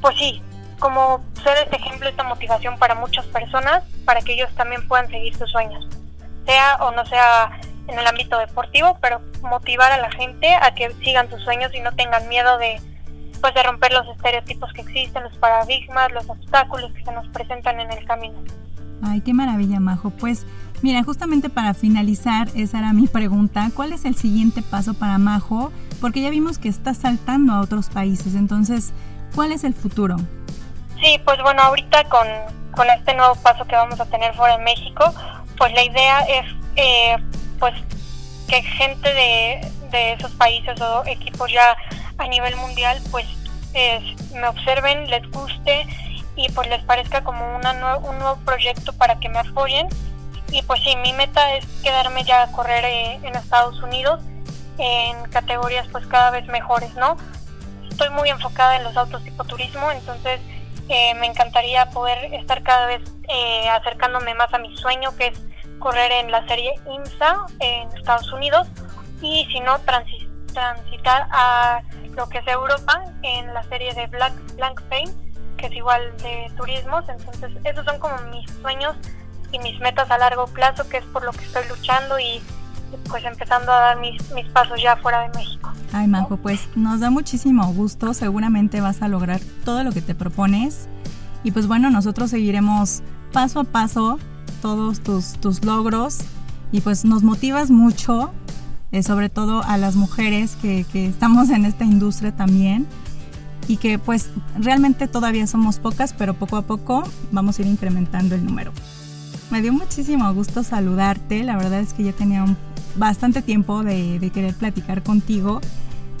pues 0.00 0.16
sí, 0.18 0.42
como 0.78 1.24
ser 1.42 1.56
este 1.58 1.76
ejemplo, 1.76 2.08
esta 2.08 2.22
motivación 2.22 2.78
para 2.78 2.94
muchas 2.94 3.26
personas, 3.26 3.82
para 4.04 4.20
que 4.20 4.34
ellos 4.34 4.50
también 4.54 4.86
puedan 4.86 5.08
seguir 5.08 5.36
sus 5.36 5.50
sueños 5.50 5.86
sea 6.48 6.76
o 6.80 6.90
no 6.92 7.04
sea 7.04 7.60
en 7.86 7.98
el 7.98 8.06
ámbito 8.06 8.38
deportivo, 8.38 8.98
pero 9.00 9.20
motivar 9.42 9.92
a 9.92 9.98
la 9.98 10.10
gente 10.10 10.54
a 10.54 10.74
que 10.74 10.90
sigan 11.04 11.28
sus 11.30 11.42
sueños 11.42 11.70
y 11.74 11.80
no 11.80 11.92
tengan 11.92 12.28
miedo 12.28 12.58
de 12.58 12.80
pues 13.40 13.54
de 13.54 13.62
romper 13.62 13.92
los 13.92 14.08
estereotipos 14.08 14.72
que 14.72 14.80
existen, 14.80 15.22
los 15.22 15.36
paradigmas, 15.36 16.10
los 16.10 16.28
obstáculos 16.28 16.92
que 16.92 17.04
se 17.04 17.12
nos 17.12 17.28
presentan 17.28 17.78
en 17.78 17.92
el 17.92 18.04
camino. 18.04 18.36
Ay, 19.00 19.20
qué 19.20 19.32
maravilla, 19.32 19.78
Majo. 19.78 20.10
Pues 20.10 20.44
mira, 20.82 21.04
justamente 21.04 21.48
para 21.48 21.72
finalizar, 21.72 22.48
esa 22.56 22.80
era 22.80 22.92
mi 22.92 23.06
pregunta, 23.06 23.70
¿cuál 23.76 23.92
es 23.92 24.04
el 24.06 24.16
siguiente 24.16 24.60
paso 24.60 24.94
para 24.94 25.18
Majo? 25.18 25.70
Porque 26.00 26.20
ya 26.20 26.30
vimos 26.30 26.58
que 26.58 26.68
está 26.68 26.94
saltando 26.94 27.52
a 27.52 27.60
otros 27.60 27.90
países, 27.90 28.34
entonces, 28.34 28.92
¿cuál 29.34 29.52
es 29.52 29.64
el 29.64 29.74
futuro? 29.74 30.16
Sí, 31.00 31.20
pues 31.24 31.40
bueno, 31.42 31.62
ahorita 31.62 32.04
con, 32.04 32.26
con 32.72 32.88
este 32.90 33.14
nuevo 33.14 33.34
paso 33.36 33.64
que 33.66 33.76
vamos 33.76 34.00
a 34.00 34.06
tener 34.06 34.34
fuera 34.34 34.56
de 34.56 34.64
México, 34.64 35.14
pues 35.56 35.72
la 35.72 35.84
idea 35.84 36.20
es 36.20 36.46
eh, 36.76 37.16
pues 37.58 37.74
que 38.48 38.62
gente 38.62 39.12
de, 39.12 39.60
esos 39.90 40.30
países 40.32 40.80
o 40.80 41.04
equipos 41.06 41.50
ya 41.50 41.76
a 42.18 42.28
nivel 42.28 42.54
mundial 42.56 43.00
pues 43.10 43.26
me 44.34 44.46
observen, 44.48 45.08
les 45.08 45.28
guste 45.30 45.86
y 46.36 46.50
pues 46.50 46.68
les 46.68 46.82
parezca 46.82 47.22
como 47.24 47.56
una 47.56 47.96
un 47.96 48.18
nuevo 48.18 48.36
proyecto 48.44 48.92
para 48.92 49.18
que 49.18 49.28
me 49.28 49.38
apoyen 49.38 49.88
y 50.50 50.62
pues 50.62 50.80
sí, 50.82 50.96
mi 50.96 51.12
meta 51.12 51.54
es 51.56 51.66
quedarme 51.82 52.24
ya 52.24 52.42
a 52.42 52.52
correr 52.52 52.84
eh, 52.84 53.20
en 53.22 53.34
Estados 53.34 53.80
Unidos 53.82 54.20
en 54.78 55.24
categorías 55.30 55.86
pues 55.90 56.06
cada 56.06 56.30
vez 56.30 56.46
mejores, 56.46 56.94
¿no? 56.94 57.16
Estoy 57.98 58.14
muy 58.14 58.28
enfocada 58.28 58.76
en 58.76 58.84
los 58.84 58.96
autos 58.96 59.24
tipo 59.24 59.42
turismo, 59.42 59.90
entonces 59.90 60.40
eh, 60.88 61.14
me 61.14 61.26
encantaría 61.26 61.90
poder 61.90 62.32
estar 62.32 62.62
cada 62.62 62.86
vez 62.86 63.02
acercándome 63.72 64.34
más 64.34 64.54
a 64.54 64.58
mi 64.58 64.76
sueño 64.76 65.16
que 65.16 65.26
es 65.26 65.40
correr 65.80 66.12
en 66.12 66.30
la 66.30 66.46
serie 66.46 66.74
IMSA 66.88 67.46
en 67.58 67.88
Estados 67.96 68.32
Unidos 68.32 68.68
y 69.20 69.48
si 69.50 69.58
no 69.58 69.80
transitar 69.80 71.26
a 71.32 71.82
lo 72.14 72.28
que 72.28 72.38
es 72.38 72.46
Europa 72.46 73.02
en 73.22 73.52
la 73.52 73.64
serie 73.64 73.92
de 73.92 74.06
Black 74.06 74.32
Blank 74.54 74.80
Pain 74.82 75.10
que 75.56 75.66
es 75.66 75.72
igual 75.72 76.16
de 76.18 76.52
turismos. 76.56 77.04
Entonces 77.08 77.50
esos 77.64 77.84
son 77.84 77.98
como 77.98 78.16
mis 78.30 78.48
sueños 78.62 78.94
y 79.50 79.58
mis 79.58 79.80
metas 79.80 80.08
a 80.12 80.18
largo 80.18 80.46
plazo 80.46 80.88
que 80.88 80.98
es 80.98 81.04
por 81.06 81.24
lo 81.24 81.32
que 81.32 81.44
estoy 81.44 81.66
luchando 81.66 82.16
y 82.20 82.40
pues 83.08 83.24
empezando 83.24 83.72
a 83.72 83.80
dar 83.80 84.00
mis, 84.00 84.30
mis 84.32 84.46
pasos 84.46 84.80
ya 84.82 84.96
fuera 84.96 85.22
de 85.22 85.38
México. 85.38 85.70
Ay, 85.92 86.06
Majo, 86.06 86.36
pues 86.36 86.68
nos 86.76 87.00
da 87.00 87.10
muchísimo 87.10 87.66
gusto, 87.72 88.14
seguramente 88.14 88.80
vas 88.80 89.02
a 89.02 89.08
lograr 89.08 89.40
todo 89.64 89.84
lo 89.84 89.92
que 89.92 90.02
te 90.02 90.14
propones. 90.14 90.88
Y 91.44 91.52
pues 91.52 91.66
bueno, 91.66 91.90
nosotros 91.90 92.30
seguiremos 92.30 93.02
paso 93.32 93.60
a 93.60 93.64
paso 93.64 94.18
todos 94.60 95.00
tus, 95.00 95.34
tus 95.40 95.64
logros. 95.64 96.18
Y 96.72 96.82
pues 96.82 97.04
nos 97.04 97.22
motivas 97.22 97.70
mucho, 97.70 98.32
eh, 98.92 99.02
sobre 99.02 99.30
todo 99.30 99.62
a 99.62 99.78
las 99.78 99.96
mujeres 99.96 100.56
que, 100.60 100.84
que 100.92 101.06
estamos 101.06 101.48
en 101.50 101.64
esta 101.64 101.84
industria 101.84 102.34
también. 102.34 102.86
Y 103.66 103.76
que 103.76 103.98
pues 103.98 104.30
realmente 104.58 105.08
todavía 105.08 105.46
somos 105.46 105.78
pocas, 105.78 106.14
pero 106.14 106.34
poco 106.34 106.56
a 106.56 106.62
poco 106.62 107.04
vamos 107.32 107.58
a 107.58 107.62
ir 107.62 107.68
incrementando 107.68 108.34
el 108.34 108.44
número. 108.44 108.72
Me 109.50 109.62
dio 109.62 109.72
muchísimo 109.72 110.32
gusto 110.34 110.62
saludarte, 110.62 111.42
la 111.42 111.56
verdad 111.56 111.80
es 111.80 111.94
que 111.94 112.04
ya 112.04 112.12
tenía 112.12 112.44
un, 112.44 112.56
bastante 112.98 113.42
tiempo 113.42 113.82
de, 113.82 114.18
de, 114.18 114.30
querer 114.30 114.54
platicar 114.54 115.02
contigo 115.02 115.60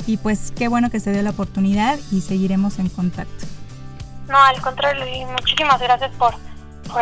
y 0.06 0.16
pues 0.16 0.52
qué 0.56 0.68
bueno 0.68 0.90
que 0.90 1.00
se 1.00 1.12
dio 1.12 1.22
la 1.22 1.30
oportunidad 1.30 1.98
y 2.10 2.20
seguiremos 2.20 2.78
en 2.78 2.88
contacto. 2.88 3.46
No, 4.28 4.38
al 4.38 4.60
contrario, 4.60 5.04
muchísimas 5.28 5.80
gracias 5.80 6.10
por, 6.12 6.34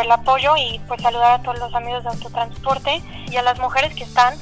el 0.01 0.11
apoyo 0.11 0.57
y 0.57 0.81
pues 0.87 1.01
saludar 1.01 1.39
a 1.39 1.41
todos 1.41 1.59
los 1.59 1.73
amigos 1.73 2.03
de 2.03 2.09
autotransporte 2.09 3.01
y 3.31 3.37
a 3.37 3.41
las 3.41 3.57
mujeres 3.57 3.95
que 3.95 4.03
están, 4.03 4.33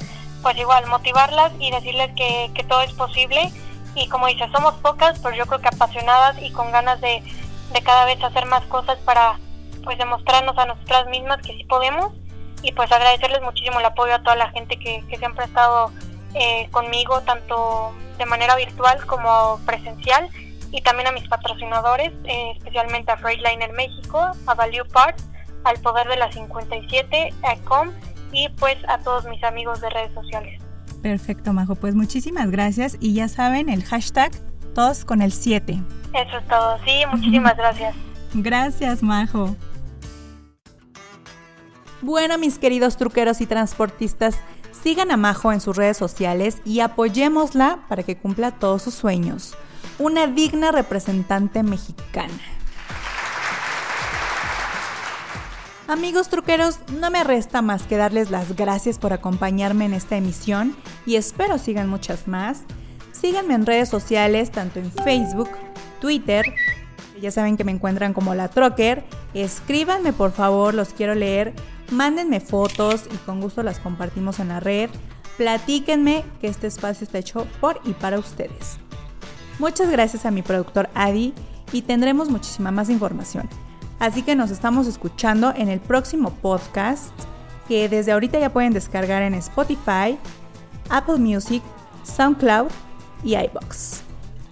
pues 0.42 0.56
igual 0.56 0.86
motivarlas 0.88 1.52
y 1.60 1.70
decirles 1.70 2.10
que, 2.16 2.50
que 2.52 2.64
todo 2.64 2.82
es 2.82 2.92
posible 2.94 3.52
y 3.94 4.08
como 4.08 4.26
dices, 4.26 4.50
somos 4.50 4.74
pocas, 4.74 5.20
pero 5.20 5.36
yo 5.36 5.46
creo 5.46 5.60
que 5.60 5.68
apasionadas 5.68 6.36
y 6.42 6.50
con 6.50 6.72
ganas 6.72 7.00
de, 7.00 7.22
de 7.72 7.80
cada 7.82 8.04
vez 8.06 8.22
hacer 8.24 8.44
más 8.46 8.64
cosas 8.64 8.98
para 9.04 9.38
pues 9.84 9.98
demostrarnos 9.98 10.58
a 10.58 10.66
nosotras 10.66 11.06
mismas 11.06 11.40
que 11.42 11.56
sí 11.56 11.64
podemos 11.64 12.12
y 12.62 12.72
pues 12.72 12.90
agradecerles 12.90 13.42
muchísimo 13.42 13.78
el 13.80 13.86
apoyo 13.86 14.14
a 14.14 14.22
toda 14.22 14.36
la 14.36 14.50
gente 14.50 14.76
que, 14.78 15.04
que 15.08 15.16
siempre 15.16 15.44
ha 15.44 15.46
estado 15.46 15.92
eh, 16.34 16.68
conmigo, 16.70 17.20
tanto 17.22 17.92
de 18.18 18.26
manera 18.26 18.56
virtual 18.56 19.04
como 19.06 19.60
presencial 19.64 20.28
y 20.70 20.82
también 20.82 21.08
a 21.08 21.12
mis 21.12 21.28
patrocinadores, 21.28 22.12
eh, 22.24 22.52
especialmente 22.56 23.12
a 23.12 23.16
Freightliner 23.16 23.72
México, 23.72 24.30
a 24.46 24.54
Value 24.54 24.84
Parts 24.92 25.24
al 25.64 25.78
Poder 25.80 26.06
de 26.08 26.16
la 26.16 26.30
57, 26.30 27.34
a 27.42 27.56
Com 27.64 27.90
y 28.32 28.48
pues 28.50 28.76
a 28.88 28.98
todos 28.98 29.24
mis 29.24 29.42
amigos 29.42 29.80
de 29.80 29.90
redes 29.90 30.12
sociales. 30.14 30.62
Perfecto, 31.02 31.52
Majo. 31.52 31.74
Pues 31.74 31.94
muchísimas 31.94 32.50
gracias 32.50 32.96
y 33.00 33.14
ya 33.14 33.28
saben 33.28 33.68
el 33.68 33.84
hashtag 33.84 34.32
todos 34.74 35.04
con 35.04 35.22
el 35.22 35.32
7. 35.32 35.80
Eso 36.14 36.38
es 36.38 36.48
todo. 36.48 36.78
Sí, 36.84 37.02
muchísimas 37.10 37.56
gracias. 37.56 37.94
Gracias, 38.34 39.02
Majo. 39.02 39.56
Bueno, 42.06 42.38
mis 42.38 42.60
queridos 42.60 42.96
truqueros 42.96 43.40
y 43.40 43.46
transportistas, 43.46 44.36
sigan 44.80 45.10
a 45.10 45.16
Majo 45.16 45.52
en 45.52 45.60
sus 45.60 45.76
redes 45.76 45.96
sociales 45.96 46.58
y 46.64 46.78
apoyémosla 46.78 47.80
para 47.88 48.04
que 48.04 48.16
cumpla 48.16 48.52
todos 48.52 48.82
sus 48.82 48.94
sueños. 48.94 49.56
Una 49.98 50.28
digna 50.28 50.70
representante 50.70 51.64
mexicana. 51.64 52.38
Amigos 55.88 56.28
truqueros, 56.28 56.78
no 57.00 57.10
me 57.10 57.24
resta 57.24 57.60
más 57.60 57.82
que 57.82 57.96
darles 57.96 58.30
las 58.30 58.54
gracias 58.54 59.00
por 59.00 59.12
acompañarme 59.12 59.86
en 59.86 59.94
esta 59.94 60.16
emisión 60.16 60.76
y 61.06 61.16
espero 61.16 61.58
sigan 61.58 61.88
muchas 61.88 62.28
más. 62.28 62.60
Síganme 63.10 63.54
en 63.54 63.66
redes 63.66 63.88
sociales, 63.88 64.52
tanto 64.52 64.78
en 64.78 64.92
Facebook, 64.92 65.50
Twitter, 66.00 66.44
ya 67.20 67.30
saben 67.30 67.56
que 67.56 67.64
me 67.64 67.72
encuentran 67.72 68.12
como 68.12 68.34
la 68.34 68.48
Trocker. 68.48 69.04
Escríbanme 69.34 70.12
por 70.12 70.32
favor, 70.32 70.74
los 70.74 70.90
quiero 70.90 71.14
leer. 71.14 71.54
Mándenme 71.90 72.40
fotos 72.40 73.04
y 73.12 73.16
con 73.18 73.40
gusto 73.40 73.62
las 73.62 73.78
compartimos 73.78 74.40
en 74.40 74.48
la 74.48 74.60
red. 74.60 74.90
Platíquenme 75.36 76.24
que 76.40 76.48
este 76.48 76.66
espacio 76.66 77.04
está 77.04 77.18
hecho 77.18 77.46
por 77.60 77.80
y 77.84 77.92
para 77.92 78.18
ustedes. 78.18 78.78
Muchas 79.58 79.90
gracias 79.90 80.26
a 80.26 80.30
mi 80.30 80.42
productor 80.42 80.88
Adi 80.94 81.32
y 81.72 81.82
tendremos 81.82 82.30
muchísima 82.30 82.70
más 82.70 82.90
información. 82.90 83.48
Así 83.98 84.22
que 84.22 84.36
nos 84.36 84.50
estamos 84.50 84.86
escuchando 84.86 85.52
en 85.56 85.68
el 85.68 85.80
próximo 85.80 86.30
podcast 86.30 87.12
que 87.68 87.88
desde 87.88 88.12
ahorita 88.12 88.38
ya 88.38 88.52
pueden 88.52 88.72
descargar 88.72 89.22
en 89.22 89.34
Spotify, 89.34 90.18
Apple 90.88 91.18
Music, 91.18 91.62
SoundCloud 92.04 92.68
y 93.24 93.36
iBox. 93.36 94.02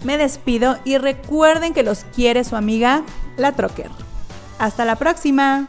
Me 0.05 0.18
despido 0.18 0.79
y 0.85 0.99
recuerden 0.99 1.73
que 1.73 1.83
los 1.83 2.05
quiere 2.14 2.44
su 2.44 2.57
amiga, 2.57 3.05
la 3.37 3.53
Trocker. 3.53 3.90
Hasta 4.59 4.85
la 4.85 4.97
próxima. 4.97 5.68